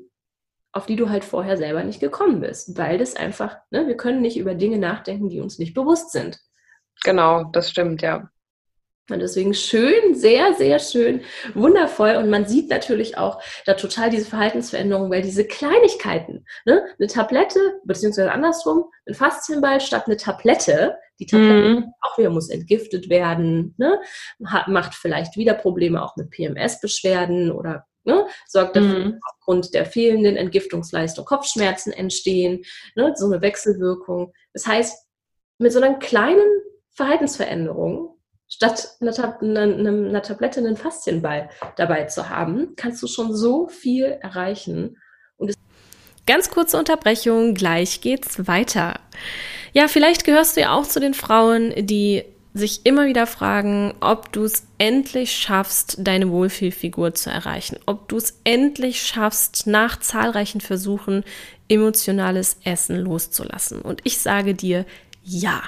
auf 0.72 0.86
die 0.86 0.98
du 0.98 1.10
halt 1.10 1.24
vorher 1.24 1.58
selber 1.58 1.84
nicht 1.84 2.02
gekommen 2.02 2.42
bist, 2.42 2.78
weil 2.78 2.98
das 2.98 3.16
einfach, 3.16 3.58
ne, 3.72 3.88
wir 3.88 3.96
können 3.96 4.22
nicht 4.22 4.38
über 4.38 4.56
Dinge 4.56 4.78
nachdenken, 4.78 5.30
die 5.30 5.40
uns 5.40 5.58
nicht 5.58 5.74
bewusst 5.74 6.12
sind. 6.12 6.38
Genau, 7.04 7.46
das 7.52 7.70
stimmt, 7.70 8.02
ja. 8.02 8.30
Und 9.10 9.20
deswegen 9.20 9.54
schön, 9.54 10.16
sehr, 10.16 10.56
sehr 10.56 10.80
schön, 10.80 11.22
wundervoll. 11.54 12.16
Und 12.16 12.32
man 12.32 12.48
sieht 12.48 12.70
natürlich 12.72 13.20
auch 13.20 13.40
da 13.68 13.76
total 13.76 14.10
diese 14.10 14.26
Verhaltensveränderungen, 14.26 15.12
weil 15.12 15.22
diese 15.22 15.46
Kleinigkeiten, 15.46 16.46
ne, 16.66 16.84
eine 16.98 17.08
Tablette, 17.08 17.60
beziehungsweise 17.84 18.32
andersrum, 18.32 18.86
ein 19.08 19.14
Faszienball 19.14 19.80
statt 19.80 20.06
eine 20.08 20.18
Tablette, 20.18 20.98
die 21.20 21.28
Tablette 21.28 21.82
mhm. 21.82 21.94
auch 22.02 22.18
wieder 22.18 22.32
muss 22.32 22.50
entgiftet 22.50 23.08
werden, 23.08 23.76
ne, 23.78 24.02
hat, 24.48 24.70
macht 24.70 24.96
vielleicht 24.96 25.38
wieder 25.38 25.54
Probleme 25.54 26.04
auch 26.04 26.16
mit 26.16 26.32
PMS-Beschwerden 26.32 27.52
oder 27.52 27.86
ne, 28.06 28.26
sorgt 28.48 28.76
dafür, 28.76 29.06
mhm. 29.06 29.20
aufgrund 29.30 29.76
der 29.76 29.86
fehlenden 29.86 30.36
Entgiftungsleistung 30.36 31.26
Kopfschmerzen 31.26 31.94
entstehen, 31.94 32.64
ne, 32.96 33.14
so 33.16 33.28
eine 33.28 33.42
Wechselwirkung. 33.42 34.34
Das 34.52 34.66
heißt, 34.66 35.06
mit 35.60 35.72
so 35.72 35.80
einer 35.80 36.00
kleinen 36.00 36.50
Verhaltensveränderung, 36.96 38.18
statt 38.48 38.98
einer, 39.02 39.12
Tab 39.12 39.42
einer, 39.42 39.62
einer 39.62 40.22
Tablette 40.22 40.60
einen 40.60 40.78
Faszienball 40.78 41.50
dabei 41.76 42.06
zu 42.06 42.30
haben, 42.30 42.76
kannst 42.76 43.04
du 43.04 43.08
schon 43.08 43.36
so 43.36 43.68
viel 43.68 44.06
erreichen. 44.22 44.98
Ganz 46.26 46.50
kurze 46.50 46.78
Unterbrechung, 46.78 47.54
gleich 47.54 48.02
geht's 48.02 48.48
weiter. 48.48 49.00
Ja, 49.74 49.88
vielleicht 49.88 50.24
gehörst 50.24 50.56
du 50.56 50.62
ja 50.62 50.74
auch 50.74 50.88
zu 50.88 51.00
den 51.00 51.14
Frauen, 51.14 51.74
die 51.86 52.24
sich 52.56 52.86
immer 52.86 53.06
wieder 53.06 53.28
fragen, 53.28 53.94
ob 54.00 54.32
du 54.32 54.46
es 54.46 54.66
endlich 54.78 55.36
schaffst, 55.36 55.98
deine 56.00 56.32
Wohlfühlfigur 56.32 57.14
zu 57.14 57.30
erreichen, 57.30 57.78
ob 57.86 58.08
du 58.08 58.16
es 58.16 58.40
endlich 58.46 59.02
schaffst, 59.02 59.68
nach 59.68 60.00
zahlreichen 60.00 60.62
Versuchen 60.62 61.26
emotionales 61.68 62.58
Essen 62.64 62.96
loszulassen. 62.96 63.82
Und 63.82 64.00
ich 64.06 64.20
sage 64.20 64.56
dir, 64.56 64.86
ja, 65.22 65.64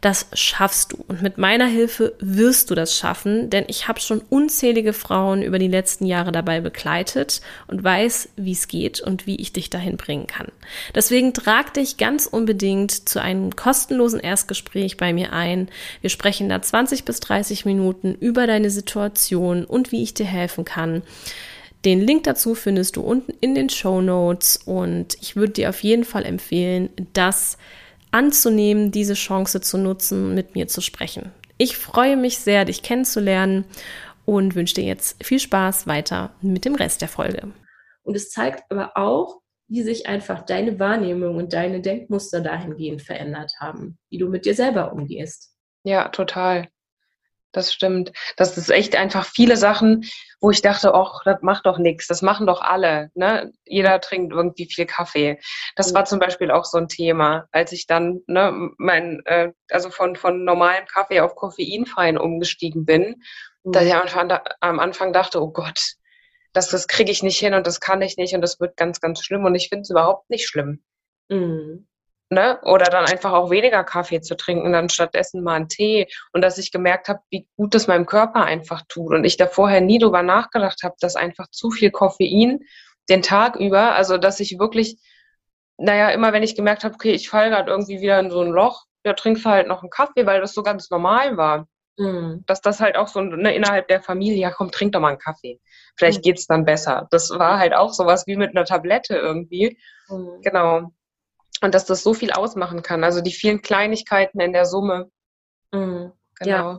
das 0.00 0.26
schaffst 0.32 0.92
du. 0.92 1.04
Und 1.08 1.22
mit 1.22 1.38
meiner 1.38 1.66
Hilfe 1.66 2.14
wirst 2.20 2.70
du 2.70 2.74
das 2.74 2.96
schaffen, 2.96 3.50
denn 3.50 3.64
ich 3.68 3.88
habe 3.88 4.00
schon 4.00 4.22
unzählige 4.30 4.92
Frauen 4.92 5.42
über 5.42 5.58
die 5.58 5.68
letzten 5.68 6.06
Jahre 6.06 6.32
dabei 6.32 6.60
begleitet 6.60 7.40
und 7.66 7.82
weiß, 7.82 8.30
wie 8.36 8.52
es 8.52 8.68
geht 8.68 9.00
und 9.00 9.26
wie 9.26 9.36
ich 9.36 9.52
dich 9.52 9.70
dahin 9.70 9.96
bringen 9.96 10.26
kann. 10.26 10.48
Deswegen 10.94 11.32
trag 11.32 11.74
dich 11.74 11.96
ganz 11.96 12.26
unbedingt 12.26 13.08
zu 13.08 13.20
einem 13.20 13.56
kostenlosen 13.56 14.20
Erstgespräch 14.20 14.96
bei 14.96 15.12
mir 15.12 15.32
ein. 15.32 15.68
Wir 16.00 16.10
sprechen 16.10 16.48
da 16.48 16.60
20 16.60 17.04
bis 17.04 17.20
30 17.20 17.64
Minuten 17.64 18.14
über 18.14 18.46
deine 18.46 18.70
Situation 18.70 19.64
und 19.64 19.92
wie 19.92 20.02
ich 20.02 20.14
dir 20.14 20.26
helfen 20.26 20.64
kann. 20.64 21.02
Den 21.84 22.00
Link 22.00 22.24
dazu 22.24 22.54
findest 22.54 22.96
du 22.96 23.02
unten 23.02 23.32
in 23.40 23.54
den 23.54 23.68
Show 23.68 24.00
Notes 24.00 24.58
und 24.64 25.18
ich 25.20 25.36
würde 25.36 25.52
dir 25.52 25.68
auf 25.68 25.82
jeden 25.82 26.04
Fall 26.04 26.24
empfehlen, 26.24 26.88
dass 27.12 27.58
anzunehmen, 28.14 28.92
diese 28.92 29.14
Chance 29.14 29.60
zu 29.60 29.76
nutzen, 29.76 30.34
mit 30.34 30.54
mir 30.54 30.68
zu 30.68 30.80
sprechen. 30.80 31.32
Ich 31.58 31.76
freue 31.76 32.16
mich 32.16 32.38
sehr, 32.38 32.64
dich 32.64 32.82
kennenzulernen 32.82 33.64
und 34.24 34.54
wünsche 34.54 34.76
dir 34.76 34.84
jetzt 34.84 35.22
viel 35.22 35.38
Spaß 35.38 35.86
weiter 35.86 36.34
mit 36.40 36.64
dem 36.64 36.74
Rest 36.74 37.02
der 37.02 37.08
Folge. 37.08 37.52
Und 38.02 38.16
es 38.16 38.30
zeigt 38.30 38.64
aber 38.70 38.96
auch, 38.96 39.40
wie 39.68 39.82
sich 39.82 40.06
einfach 40.06 40.44
deine 40.44 40.78
Wahrnehmung 40.78 41.36
und 41.36 41.52
deine 41.52 41.80
Denkmuster 41.80 42.40
dahingehend 42.40 43.02
verändert 43.02 43.52
haben, 43.60 43.98
wie 44.10 44.18
du 44.18 44.28
mit 44.28 44.44
dir 44.44 44.54
selber 44.54 44.92
umgehst. 44.92 45.56
Ja, 45.84 46.08
total. 46.08 46.68
Das 47.56 47.72
stimmt. 47.72 48.12
Das 48.36 48.58
ist 48.58 48.70
echt 48.70 48.96
einfach 48.96 49.24
viele 49.24 49.56
Sachen, 49.56 50.04
wo 50.40 50.50
ich 50.50 50.60
dachte, 50.60 50.94
ach, 50.94 51.22
das 51.24 51.40
macht 51.42 51.66
doch 51.66 51.78
nichts, 51.78 52.06
das 52.06 52.20
machen 52.20 52.46
doch 52.46 52.60
alle. 52.60 53.10
Ne? 53.14 53.52
Jeder 53.64 54.00
trinkt 54.00 54.32
irgendwie 54.32 54.66
viel 54.66 54.86
Kaffee. 54.86 55.40
Das 55.76 55.90
mhm. 55.90 55.96
war 55.96 56.04
zum 56.04 56.18
Beispiel 56.18 56.50
auch 56.50 56.64
so 56.64 56.78
ein 56.78 56.88
Thema, 56.88 57.48
als 57.50 57.72
ich 57.72 57.86
dann 57.86 58.20
ne, 58.26 58.70
mein, 58.76 59.22
äh, 59.24 59.52
also 59.70 59.90
von, 59.90 60.16
von 60.16 60.44
normalem 60.44 60.86
Kaffee 60.86 61.20
auf 61.20 61.34
koffeinfreien 61.34 62.18
umgestiegen 62.18 62.84
bin, 62.84 63.22
mhm. 63.62 63.72
dass 63.72 63.84
ich 63.84 63.94
am 63.94 64.02
Anfang, 64.02 64.38
am 64.60 64.80
Anfang 64.80 65.12
dachte, 65.12 65.40
oh 65.40 65.50
Gott, 65.50 65.94
das, 66.52 66.68
das 66.68 66.88
kriege 66.88 67.10
ich 67.10 67.22
nicht 67.22 67.38
hin 67.38 67.54
und 67.54 67.66
das 67.66 67.80
kann 67.80 68.02
ich 68.02 68.16
nicht 68.16 68.34
und 68.34 68.40
das 68.40 68.60
wird 68.60 68.76
ganz, 68.76 69.00
ganz 69.00 69.22
schlimm. 69.24 69.44
Und 69.44 69.54
ich 69.54 69.68
finde 69.68 69.82
es 69.82 69.90
überhaupt 69.90 70.30
nicht 70.30 70.46
schlimm. 70.46 70.82
Mhm. 71.28 71.86
Ne? 72.34 72.58
Oder 72.62 72.86
dann 72.86 73.06
einfach 73.06 73.32
auch 73.32 73.50
weniger 73.50 73.84
Kaffee 73.84 74.20
zu 74.20 74.36
trinken, 74.36 74.72
dann 74.72 74.88
stattdessen 74.88 75.42
mal 75.44 75.54
einen 75.54 75.68
Tee. 75.68 76.08
Und 76.32 76.42
dass 76.42 76.58
ich 76.58 76.72
gemerkt 76.72 77.08
habe, 77.08 77.20
wie 77.30 77.46
gut 77.56 77.74
das 77.74 77.86
meinem 77.86 78.06
Körper 78.06 78.44
einfach 78.44 78.82
tut. 78.88 79.14
Und 79.14 79.24
ich 79.24 79.36
da 79.36 79.46
vorher 79.46 79.80
nie 79.80 80.00
drüber 80.00 80.22
nachgedacht 80.22 80.82
habe, 80.82 80.96
dass 80.98 81.14
einfach 81.14 81.48
zu 81.50 81.70
viel 81.70 81.92
Koffein 81.92 82.58
den 83.08 83.22
Tag 83.22 83.56
über, 83.56 83.94
also 83.94 84.18
dass 84.18 84.40
ich 84.40 84.58
wirklich, 84.58 84.98
naja, 85.78 86.10
immer 86.10 86.32
wenn 86.32 86.42
ich 86.42 86.56
gemerkt 86.56 86.82
habe, 86.82 86.94
okay, 86.94 87.12
ich 87.12 87.28
falle 87.28 87.50
gerade 87.50 87.70
irgendwie 87.70 88.00
wieder 88.00 88.18
in 88.18 88.30
so 88.30 88.40
ein 88.40 88.50
Loch, 88.50 88.84
ja, 89.04 89.12
trinkst 89.12 89.44
du 89.44 89.50
halt 89.50 89.68
noch 89.68 89.82
einen 89.82 89.90
Kaffee, 89.90 90.26
weil 90.26 90.40
das 90.40 90.54
so 90.54 90.62
ganz 90.62 90.90
normal 90.90 91.36
war. 91.36 91.68
Mhm. 91.96 92.42
Dass 92.46 92.60
das 92.60 92.80
halt 92.80 92.96
auch 92.96 93.06
so 93.06 93.20
ne, 93.20 93.54
innerhalb 93.54 93.86
der 93.86 94.02
Familie, 94.02 94.40
ja 94.40 94.50
komm, 94.50 94.72
trink 94.72 94.92
doch 94.92 95.00
mal 95.00 95.10
einen 95.10 95.18
Kaffee. 95.18 95.60
Vielleicht 95.96 96.18
mhm. 96.18 96.22
geht's 96.22 96.46
dann 96.46 96.64
besser. 96.64 97.06
Das 97.10 97.30
war 97.30 97.58
halt 97.58 97.74
auch 97.74 97.92
sowas 97.92 98.26
wie 98.26 98.36
mit 98.36 98.50
einer 98.50 98.64
Tablette 98.64 99.16
irgendwie. 99.16 99.78
Mhm. 100.08 100.40
Genau. 100.42 100.90
Und 101.64 101.74
dass 101.74 101.86
das 101.86 102.02
so 102.02 102.12
viel 102.12 102.30
ausmachen 102.30 102.82
kann. 102.82 103.04
Also 103.04 103.22
die 103.22 103.32
vielen 103.32 103.62
Kleinigkeiten 103.62 104.38
in 104.38 104.52
der 104.52 104.66
Summe. 104.66 105.10
Mhm. 105.72 106.12
Genau. 106.38 106.78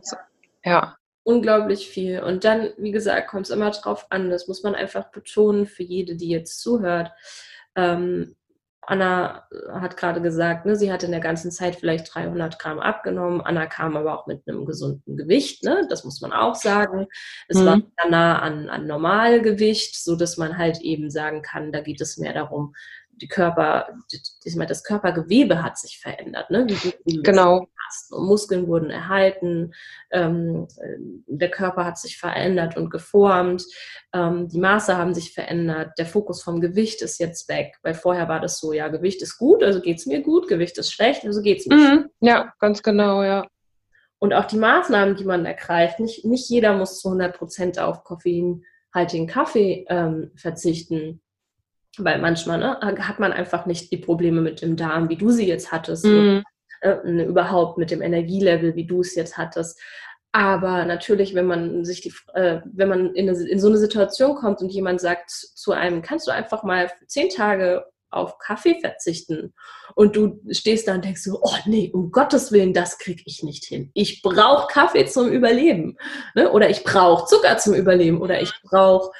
ja. 0.64 0.96
Unglaublich 1.24 1.88
viel. 1.88 2.22
Und 2.22 2.44
dann, 2.44 2.70
wie 2.76 2.92
gesagt, 2.92 3.26
kommt 3.26 3.46
es 3.46 3.50
immer 3.50 3.72
drauf 3.72 4.06
an. 4.10 4.30
Das 4.30 4.46
muss 4.46 4.62
man 4.62 4.76
einfach 4.76 5.10
betonen 5.10 5.66
für 5.66 5.82
jede, 5.82 6.14
die 6.14 6.28
jetzt 6.28 6.60
zuhört. 6.60 7.10
Ähm, 7.74 8.36
Anna 8.82 9.48
hat 9.72 9.96
gerade 9.96 10.22
gesagt, 10.22 10.64
ne, 10.64 10.76
sie 10.76 10.92
hat 10.92 11.02
in 11.02 11.10
der 11.10 11.18
ganzen 11.18 11.50
Zeit 11.50 11.74
vielleicht 11.74 12.14
300 12.14 12.60
Gramm 12.60 12.78
abgenommen. 12.78 13.40
Anna 13.40 13.66
kam 13.66 13.96
aber 13.96 14.16
auch 14.16 14.28
mit 14.28 14.46
einem 14.46 14.64
gesunden 14.64 15.16
Gewicht, 15.16 15.64
ne? 15.64 15.84
das 15.90 16.04
muss 16.04 16.20
man 16.20 16.32
auch 16.32 16.54
sagen. 16.54 17.08
Es 17.48 17.58
mhm. 17.58 17.66
war 17.66 17.82
nah 18.08 18.38
an, 18.38 18.68
an 18.68 18.86
Normalgewicht, 18.86 20.00
so 20.00 20.14
dass 20.14 20.36
man 20.36 20.56
halt 20.56 20.80
eben 20.80 21.10
sagen 21.10 21.42
kann, 21.42 21.72
da 21.72 21.80
geht 21.80 22.00
es 22.00 22.16
mehr 22.16 22.32
darum, 22.32 22.76
die 23.16 23.28
Körper, 23.28 23.88
die, 24.12 24.20
das 24.66 24.84
Körpergewebe 24.84 25.62
hat 25.62 25.78
sich 25.78 25.98
verändert, 25.98 26.50
ne? 26.50 26.66
Genau. 27.04 27.66
Muskeln 28.10 28.66
wurden 28.66 28.90
erhalten, 28.90 29.72
ähm, 30.10 30.66
der 31.26 31.50
Körper 31.50 31.84
hat 31.84 31.98
sich 31.98 32.18
verändert 32.18 32.76
und 32.76 32.90
geformt, 32.90 33.64
ähm, 34.12 34.48
die 34.48 34.58
Maße 34.58 34.96
haben 34.96 35.14
sich 35.14 35.32
verändert, 35.32 35.92
der 35.98 36.06
Fokus 36.06 36.42
vom 36.42 36.60
Gewicht 36.60 37.00
ist 37.02 37.18
jetzt 37.20 37.48
weg, 37.48 37.76
weil 37.82 37.94
vorher 37.94 38.28
war 38.28 38.40
das 38.40 38.58
so, 38.58 38.72
ja, 38.72 38.88
Gewicht 38.88 39.22
ist 39.22 39.38
gut, 39.38 39.62
also 39.62 39.80
geht 39.80 39.98
es 39.98 40.06
mir 40.06 40.20
gut, 40.20 40.48
Gewicht 40.48 40.76
ist 40.78 40.92
schlecht, 40.92 41.24
also 41.24 41.40
geht 41.42 41.60
es 41.60 41.66
mir 41.66 41.76
mhm. 41.76 41.86
schlecht. 41.86 42.08
Ja, 42.20 42.52
ganz 42.58 42.82
genau, 42.82 43.22
ja. 43.22 43.46
Und 44.18 44.32
auch 44.32 44.46
die 44.46 44.56
Maßnahmen, 44.56 45.16
die 45.16 45.24
man 45.24 45.46
ergreift, 45.46 46.00
nicht, 46.00 46.24
nicht 46.24 46.48
jeder 46.48 46.76
muss 46.76 47.00
zu 47.00 47.08
100 47.08 47.36
Prozent 47.36 47.78
auf 47.78 48.02
koffeinhaltigen 48.02 49.26
Kaffee 49.26 49.86
ähm, 49.88 50.32
verzichten 50.34 51.20
weil 51.98 52.20
manchmal 52.20 52.58
ne, 52.58 52.80
hat 52.80 53.18
man 53.18 53.32
einfach 53.32 53.66
nicht 53.66 53.90
die 53.92 53.96
Probleme 53.96 54.40
mit 54.40 54.62
dem 54.62 54.76
Darm, 54.76 55.08
wie 55.08 55.16
du 55.16 55.30
sie 55.30 55.46
jetzt 55.46 55.72
hattest, 55.72 56.04
mhm. 56.04 56.42
oder, 56.82 57.04
äh, 57.04 57.24
überhaupt 57.24 57.78
mit 57.78 57.90
dem 57.90 58.02
Energielevel, 58.02 58.74
wie 58.74 58.86
du 58.86 59.00
es 59.00 59.14
jetzt 59.14 59.38
hattest. 59.38 59.80
Aber 60.32 60.84
natürlich, 60.84 61.34
wenn 61.34 61.46
man 61.46 61.84
sich 61.84 62.02
die, 62.02 62.12
äh, 62.34 62.60
wenn 62.64 62.88
man 62.88 63.14
in, 63.14 63.28
eine, 63.28 63.38
in 63.48 63.58
so 63.58 63.68
eine 63.68 63.78
Situation 63.78 64.34
kommt 64.34 64.60
und 64.60 64.70
jemand 64.70 65.00
sagt 65.00 65.30
zu 65.30 65.72
einem, 65.72 66.02
kannst 66.02 66.26
du 66.26 66.30
einfach 66.30 66.62
mal 66.62 66.90
zehn 67.06 67.30
Tage 67.30 67.86
auf 68.16 68.38
Kaffee 68.38 68.78
verzichten 68.80 69.54
und 69.94 70.16
du 70.16 70.40
stehst 70.50 70.88
da 70.88 70.94
und 70.94 71.04
denkst 71.04 71.22
so, 71.22 71.40
oh 71.42 71.56
nee, 71.66 71.90
um 71.92 72.10
Gottes 72.10 72.52
Willen, 72.52 72.72
das 72.72 72.98
kriege 72.98 73.22
ich 73.26 73.42
nicht 73.42 73.64
hin. 73.64 73.90
Ich 73.94 74.22
brauche 74.22 74.72
Kaffee 74.72 75.06
zum 75.06 75.28
Überleben 75.28 75.96
ne? 76.34 76.50
oder 76.50 76.68
ich 76.70 76.84
brauche 76.84 77.26
Zucker 77.26 77.58
zum 77.58 77.74
Überleben 77.74 78.20
oder 78.20 78.40
ich 78.40 78.52
brauche 78.64 79.10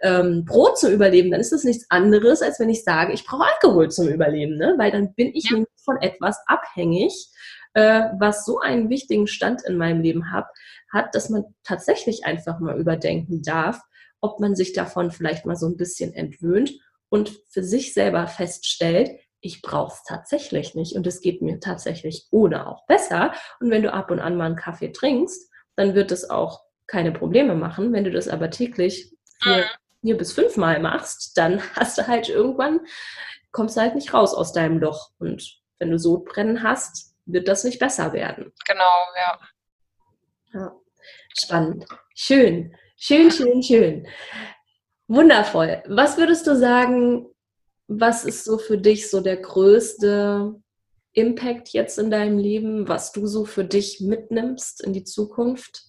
ähm, 0.00 0.44
Brot 0.44 0.78
zum 0.78 0.92
Überleben, 0.92 1.30
dann 1.30 1.40
ist 1.40 1.52
das 1.52 1.64
nichts 1.64 1.86
anderes, 1.90 2.42
als 2.42 2.60
wenn 2.60 2.68
ich 2.68 2.84
sage, 2.84 3.12
ich 3.12 3.24
brauche 3.24 3.44
Alkohol 3.52 3.90
zum 3.90 4.08
Überleben, 4.08 4.56
ne? 4.56 4.74
weil 4.78 4.90
dann 4.90 5.14
bin 5.14 5.34
ich 5.34 5.50
ja. 5.50 5.64
von 5.84 5.96
etwas 6.00 6.38
abhängig, 6.46 7.28
äh, 7.74 8.04
was 8.18 8.44
so 8.44 8.60
einen 8.60 8.88
wichtigen 8.88 9.26
Stand 9.26 9.62
in 9.66 9.76
meinem 9.76 10.00
Leben 10.00 10.32
hat, 10.32 10.46
hat, 10.92 11.14
dass 11.14 11.28
man 11.28 11.44
tatsächlich 11.64 12.24
einfach 12.24 12.60
mal 12.60 12.78
überdenken 12.78 13.42
darf, 13.42 13.80
ob 14.20 14.40
man 14.40 14.56
sich 14.56 14.72
davon 14.72 15.10
vielleicht 15.10 15.44
mal 15.44 15.56
so 15.56 15.66
ein 15.66 15.76
bisschen 15.76 16.14
entwöhnt 16.14 16.72
und 17.14 17.30
für 17.48 17.62
sich 17.62 17.94
selber 17.94 18.26
feststellt, 18.26 19.20
ich 19.40 19.62
brauche 19.62 19.92
es 19.92 20.02
tatsächlich 20.02 20.74
nicht 20.74 20.96
und 20.96 21.06
es 21.06 21.20
geht 21.20 21.42
mir 21.42 21.60
tatsächlich 21.60 22.26
ohne 22.32 22.66
auch 22.66 22.86
besser. 22.86 23.32
Und 23.60 23.70
wenn 23.70 23.84
du 23.84 23.92
ab 23.92 24.10
und 24.10 24.18
an 24.18 24.36
mal 24.36 24.46
einen 24.46 24.56
Kaffee 24.56 24.90
trinkst, 24.90 25.48
dann 25.76 25.94
wird 25.94 26.10
es 26.10 26.28
auch 26.28 26.64
keine 26.88 27.12
Probleme 27.12 27.54
machen. 27.54 27.92
Wenn 27.92 28.02
du 28.02 28.10
das 28.10 28.26
aber 28.26 28.50
täglich 28.50 29.14
vier, 29.40 29.58
mhm. 29.58 29.62
vier 30.00 30.16
bis 30.16 30.32
fünf 30.32 30.56
Mal 30.56 30.80
machst, 30.80 31.38
dann 31.38 31.62
hast 31.76 31.98
du 31.98 32.08
halt 32.08 32.28
irgendwann, 32.28 32.80
kommst 33.52 33.76
du 33.76 33.82
halt 33.82 33.94
nicht 33.94 34.12
raus 34.12 34.34
aus 34.34 34.52
deinem 34.52 34.80
Loch. 34.80 35.10
Und 35.20 35.60
wenn 35.78 35.92
du 35.92 36.00
Sodbrennen 36.00 36.64
hast, 36.64 37.14
wird 37.26 37.46
das 37.46 37.62
nicht 37.62 37.78
besser 37.78 38.12
werden. 38.12 38.52
Genau, 38.66 39.04
ja. 39.16 39.38
ja. 40.52 40.72
Spannend. 41.38 41.86
Schön. 42.16 42.74
Schön, 42.96 43.30
schön, 43.30 43.62
schön. 43.62 44.08
Wundervoll. 45.06 45.82
Was 45.86 46.16
würdest 46.16 46.46
du 46.46 46.56
sagen, 46.56 47.26
was 47.86 48.24
ist 48.24 48.44
so 48.44 48.58
für 48.58 48.78
dich 48.78 49.10
so 49.10 49.20
der 49.20 49.36
größte 49.36 50.54
Impact 51.12 51.68
jetzt 51.70 51.98
in 51.98 52.10
deinem 52.10 52.38
Leben, 52.38 52.88
was 52.88 53.12
du 53.12 53.26
so 53.26 53.44
für 53.44 53.64
dich 53.64 54.00
mitnimmst 54.00 54.82
in 54.82 54.92
die 54.92 55.04
Zukunft? 55.04 55.82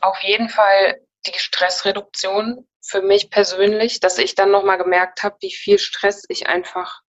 Auf 0.00 0.20
jeden 0.22 0.48
Fall 0.48 1.00
die 1.26 1.38
Stressreduktion 1.38 2.66
für 2.82 3.02
mich 3.02 3.30
persönlich, 3.30 4.00
dass 4.00 4.18
ich 4.18 4.34
dann 4.34 4.50
nochmal 4.50 4.78
gemerkt 4.78 5.22
habe, 5.22 5.36
wie 5.40 5.52
viel 5.52 5.78
Stress 5.78 6.24
ich 6.28 6.46
einfach 6.46 7.02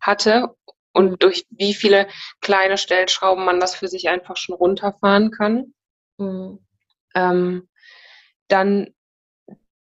hatte 0.00 0.56
und 0.92 1.22
durch 1.22 1.44
wie 1.50 1.74
viele 1.74 2.08
kleine 2.40 2.78
Stellschrauben 2.78 3.44
man 3.44 3.60
das 3.60 3.74
für 3.74 3.88
sich 3.88 4.08
einfach 4.08 4.36
schon 4.36 4.54
runterfahren 4.54 5.30
kann. 5.30 5.74
Mhm. 6.18 6.64
Ähm, 7.14 7.68
dann 8.48 8.94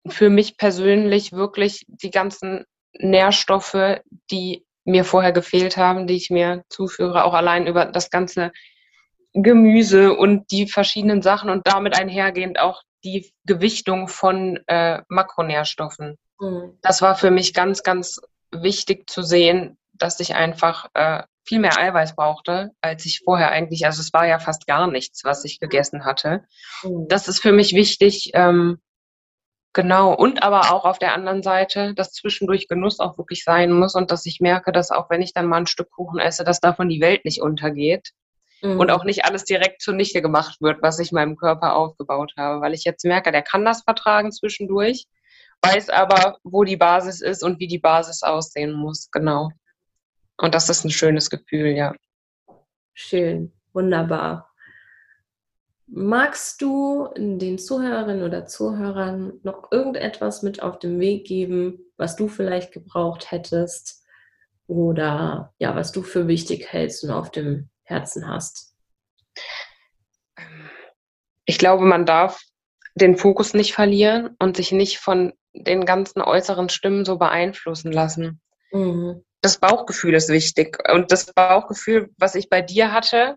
für 0.08 0.30
mich 0.30 0.56
persönlich 0.56 1.32
wirklich 1.32 1.84
die 1.88 2.10
ganzen 2.10 2.64
Nährstoffe, 2.98 4.00
die 4.30 4.64
mir 4.84 5.04
vorher 5.04 5.32
gefehlt 5.32 5.76
haben, 5.76 6.06
die 6.06 6.14
ich 6.14 6.30
mir 6.30 6.64
zuführe, 6.68 7.24
auch 7.24 7.34
allein 7.34 7.66
über 7.66 7.86
das 7.86 8.10
ganze 8.10 8.52
Gemüse 9.32 10.14
und 10.14 10.50
die 10.50 10.66
verschiedenen 10.66 11.22
Sachen 11.22 11.50
und 11.50 11.66
damit 11.66 11.98
einhergehend 11.98 12.58
auch 12.58 12.82
die 13.04 13.32
Gewichtung 13.44 14.08
von 14.08 14.58
äh, 14.66 15.02
Makronährstoffen. 15.08 16.16
Mhm. 16.40 16.78
Das 16.82 17.02
war 17.02 17.16
für 17.16 17.30
mich 17.30 17.52
ganz, 17.52 17.82
ganz 17.82 18.20
wichtig 18.50 19.10
zu 19.10 19.22
sehen, 19.22 19.76
dass 19.92 20.20
ich 20.20 20.34
einfach 20.34 20.88
äh, 20.94 21.22
viel 21.44 21.58
mehr 21.58 21.78
Eiweiß 21.78 22.16
brauchte, 22.16 22.72
als 22.80 23.06
ich 23.06 23.22
vorher 23.24 23.50
eigentlich, 23.50 23.86
also 23.86 24.00
es 24.00 24.12
war 24.12 24.26
ja 24.26 24.38
fast 24.38 24.66
gar 24.66 24.90
nichts, 24.90 25.24
was 25.24 25.44
ich 25.44 25.60
gegessen 25.60 26.04
hatte. 26.04 26.44
Mhm. 26.82 27.06
Das 27.08 27.28
ist 27.28 27.40
für 27.40 27.52
mich 27.52 27.74
wichtig, 27.74 28.30
ähm, 28.34 28.78
Genau, 29.72 30.14
und 30.14 30.42
aber 30.42 30.72
auch 30.72 30.84
auf 30.84 30.98
der 30.98 31.12
anderen 31.12 31.42
Seite, 31.42 31.92
dass 31.94 32.12
zwischendurch 32.12 32.66
Genuss 32.66 32.98
auch 32.98 33.18
wirklich 33.18 33.44
sein 33.44 33.72
muss 33.72 33.94
und 33.94 34.10
dass 34.10 34.24
ich 34.24 34.40
merke, 34.40 34.72
dass 34.72 34.90
auch 34.90 35.10
wenn 35.10 35.20
ich 35.20 35.34
dann 35.34 35.46
mal 35.46 35.58
ein 35.58 35.66
Stück 35.66 35.90
Kuchen 35.90 36.18
esse, 36.18 36.44
dass 36.44 36.60
davon 36.60 36.88
die 36.88 37.00
Welt 37.00 37.26
nicht 37.26 37.42
untergeht 37.42 38.12
mhm. 38.62 38.80
und 38.80 38.90
auch 38.90 39.04
nicht 39.04 39.24
alles 39.24 39.44
direkt 39.44 39.82
zunichte 39.82 40.22
gemacht 40.22 40.60
wird, 40.60 40.82
was 40.82 40.98
ich 40.98 41.12
meinem 41.12 41.36
Körper 41.36 41.76
aufgebaut 41.76 42.32
habe, 42.38 42.60
weil 42.60 42.74
ich 42.74 42.84
jetzt 42.84 43.04
merke, 43.04 43.32
der 43.32 43.42
kann 43.42 43.64
das 43.64 43.82
vertragen 43.82 44.32
zwischendurch, 44.32 45.04
weiß 45.62 45.90
aber, 45.90 46.38
wo 46.42 46.64
die 46.64 46.76
Basis 46.76 47.20
ist 47.20 47.42
und 47.42 47.60
wie 47.60 47.68
die 47.68 47.78
Basis 47.78 48.22
aussehen 48.22 48.72
muss, 48.72 49.10
genau. 49.10 49.50
Und 50.38 50.54
das 50.54 50.68
ist 50.68 50.84
ein 50.84 50.90
schönes 50.90 51.30
Gefühl, 51.30 51.68
ja. 51.68 51.94
Schön, 52.94 53.52
wunderbar. 53.72 54.45
Magst 55.88 56.60
du 56.62 57.08
den 57.16 57.58
Zuhörerinnen 57.58 58.24
oder 58.24 58.46
Zuhörern 58.46 59.38
noch 59.44 59.70
irgendetwas 59.70 60.42
mit 60.42 60.62
auf 60.62 60.78
den 60.78 60.98
Weg 60.98 61.26
geben, 61.26 61.78
was 61.96 62.16
du 62.16 62.28
vielleicht 62.28 62.72
gebraucht 62.72 63.30
hättest 63.30 64.04
oder 64.66 65.54
ja, 65.58 65.76
was 65.76 65.92
du 65.92 66.02
für 66.02 66.26
wichtig 66.26 66.72
hältst 66.72 67.04
und 67.04 67.10
auf 67.10 67.30
dem 67.30 67.68
Herzen 67.84 68.26
hast? 68.26 68.74
Ich 71.44 71.58
glaube, 71.58 71.84
man 71.84 72.04
darf 72.04 72.42
den 72.96 73.16
Fokus 73.16 73.54
nicht 73.54 73.72
verlieren 73.72 74.34
und 74.40 74.56
sich 74.56 74.72
nicht 74.72 74.98
von 74.98 75.34
den 75.52 75.84
ganzen 75.84 76.20
äußeren 76.20 76.68
Stimmen 76.68 77.04
so 77.04 77.16
beeinflussen 77.16 77.92
lassen. 77.92 78.40
Mhm. 78.72 79.24
Das 79.40 79.58
Bauchgefühl 79.58 80.14
ist 80.14 80.30
wichtig. 80.30 80.78
Und 80.92 81.12
das 81.12 81.32
Bauchgefühl, 81.32 82.10
was 82.18 82.34
ich 82.34 82.48
bei 82.48 82.62
dir 82.62 82.92
hatte, 82.92 83.36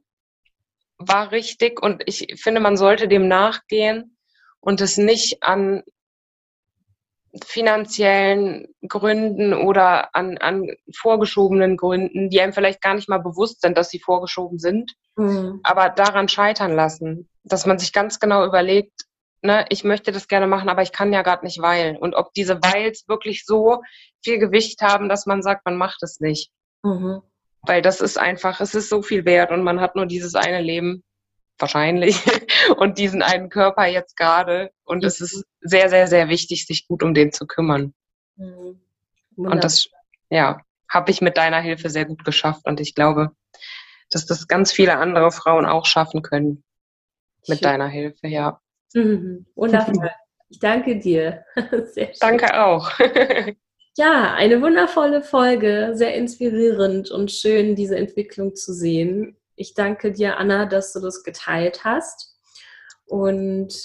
war 0.99 1.31
richtig 1.31 1.81
und 1.81 2.03
ich 2.05 2.35
finde, 2.41 2.61
man 2.61 2.77
sollte 2.77 3.07
dem 3.07 3.27
nachgehen 3.27 4.17
und 4.59 4.81
es 4.81 4.97
nicht 4.97 5.41
an 5.41 5.83
finanziellen 7.45 8.67
Gründen 8.87 9.53
oder 9.53 10.15
an, 10.15 10.37
an 10.37 10.67
vorgeschobenen 10.95 11.77
Gründen, 11.77 12.29
die 12.29 12.41
einem 12.41 12.53
vielleicht 12.53 12.81
gar 12.81 12.95
nicht 12.95 13.07
mal 13.07 13.19
bewusst 13.19 13.61
sind, 13.61 13.77
dass 13.77 13.89
sie 13.89 13.99
vorgeschoben 13.99 14.57
sind, 14.57 14.95
mhm. 15.15 15.59
aber 15.63 15.89
daran 15.89 16.27
scheitern 16.27 16.73
lassen, 16.73 17.29
dass 17.43 17.65
man 17.65 17.77
sich 17.77 17.93
ganz 17.93 18.19
genau 18.19 18.45
überlegt, 18.45 19.05
ne, 19.41 19.65
ich 19.69 19.83
möchte 19.83 20.11
das 20.11 20.27
gerne 20.27 20.47
machen, 20.47 20.69
aber 20.69 20.81
ich 20.81 20.91
kann 20.91 21.13
ja 21.13 21.21
gerade 21.21 21.45
nicht 21.45 21.61
weilen. 21.61 21.97
Und 21.97 22.15
ob 22.15 22.33
diese 22.33 22.61
Weils 22.61 23.07
wirklich 23.07 23.45
so 23.45 23.81
viel 24.23 24.39
Gewicht 24.39 24.81
haben, 24.81 25.07
dass 25.07 25.25
man 25.25 25.41
sagt, 25.41 25.65
man 25.65 25.77
macht 25.77 26.01
es 26.03 26.19
nicht. 26.19 26.51
Mhm. 26.83 27.21
Weil 27.63 27.81
das 27.81 28.01
ist 28.01 28.17
einfach, 28.17 28.61
es 28.61 28.73
ist 28.75 28.89
so 28.89 29.01
viel 29.01 29.25
wert 29.25 29.51
und 29.51 29.63
man 29.63 29.81
hat 29.81 29.95
nur 29.95 30.05
dieses 30.05 30.35
eine 30.35 30.61
Leben 30.61 31.03
wahrscheinlich 31.57 32.17
und 32.77 32.97
diesen 32.97 33.21
einen 33.21 33.49
Körper 33.49 33.85
jetzt 33.85 34.15
gerade 34.15 34.71
und 34.85 35.03
es 35.03 35.19
ist 35.19 35.45
sehr, 35.61 35.89
sehr, 35.89 36.07
sehr 36.07 36.29
wichtig, 36.29 36.65
sich 36.65 36.87
gut 36.87 37.03
um 37.03 37.13
den 37.13 37.31
zu 37.31 37.45
kümmern. 37.45 37.93
Mhm. 38.37 38.79
Und 39.35 39.63
das, 39.63 39.89
ja, 40.29 40.61
habe 40.89 41.11
ich 41.11 41.21
mit 41.21 41.37
deiner 41.37 41.59
Hilfe 41.59 41.89
sehr 41.89 42.05
gut 42.05 42.25
geschafft 42.25 42.65
und 42.65 42.79
ich 42.79 42.95
glaube, 42.95 43.31
dass 44.09 44.25
das 44.25 44.47
ganz 44.47 44.71
viele 44.71 44.97
andere 44.97 45.31
Frauen 45.31 45.65
auch 45.65 45.85
schaffen 45.85 46.21
können 46.21 46.63
mit 47.47 47.59
Schön. 47.59 47.69
deiner 47.69 47.87
Hilfe, 47.87 48.27
ja. 48.27 48.59
Mhm. 48.93 49.45
Wundervoll. 49.55 50.09
Ich 50.49 50.59
danke 50.59 50.97
dir. 50.97 51.45
Danke 52.19 52.59
auch. 52.59 52.91
ja, 53.99 54.33
eine 54.33 54.61
wundervolle 54.61 55.21
Folge, 55.21 55.91
sehr 55.93 56.15
inspirierend 56.15 57.11
und 57.11 57.33
schön, 57.33 57.75
diese 57.75 57.97
Entwicklung 57.97 58.55
zu 58.55 58.73
sehen. 58.73 59.35
Ich 59.57 59.73
danke 59.73 60.13
dir, 60.13 60.37
Anna, 60.37 60.65
dass 60.65 60.93
du 60.93 61.01
das 61.01 61.21
geteilt 61.21 61.83
hast. 61.83 62.33
Und 63.07 63.75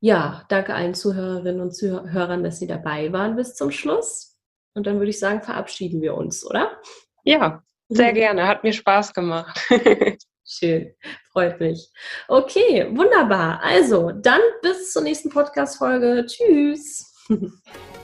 ja, 0.00 0.44
danke 0.48 0.74
allen 0.74 0.94
Zuhörerinnen 0.94 1.60
und 1.60 1.76
Zuhörern, 1.76 2.42
dass 2.42 2.58
sie 2.58 2.66
dabei 2.66 3.12
waren 3.12 3.36
bis 3.36 3.54
zum 3.54 3.70
Schluss. 3.70 4.36
Und 4.74 4.88
dann 4.88 4.98
würde 4.98 5.10
ich 5.10 5.20
sagen, 5.20 5.42
verabschieden 5.42 6.02
wir 6.02 6.16
uns, 6.16 6.44
oder? 6.44 6.72
Ja, 7.22 7.62
sehr 7.88 8.10
mhm. 8.10 8.16
gerne. 8.16 8.48
Hat 8.48 8.64
mir 8.64 8.72
Spaß 8.72 9.14
gemacht. 9.14 9.60
Schön, 10.44 10.92
freut 11.30 11.60
mich. 11.60 11.88
Okay, 12.26 12.88
wunderbar. 12.90 13.62
Also, 13.62 14.10
dann 14.10 14.40
bis 14.60 14.92
zur 14.92 15.02
nächsten 15.02 15.30
Podcast-Folge. 15.30 16.26
Tschüss. 16.26 17.14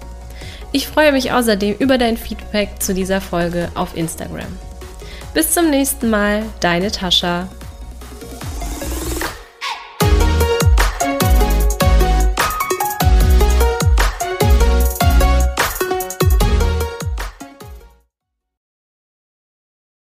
Ich 0.73 0.87
freue 0.87 1.11
mich 1.11 1.31
außerdem 1.31 1.75
über 1.79 1.97
dein 1.97 2.17
Feedback 2.17 2.81
zu 2.81 2.93
dieser 2.93 3.19
Folge 3.19 3.69
auf 3.75 3.95
Instagram. 3.95 4.47
Bis 5.33 5.53
zum 5.53 5.69
nächsten 5.69 6.09
Mal, 6.09 6.43
deine 6.59 6.91
Tascha. 6.91 7.47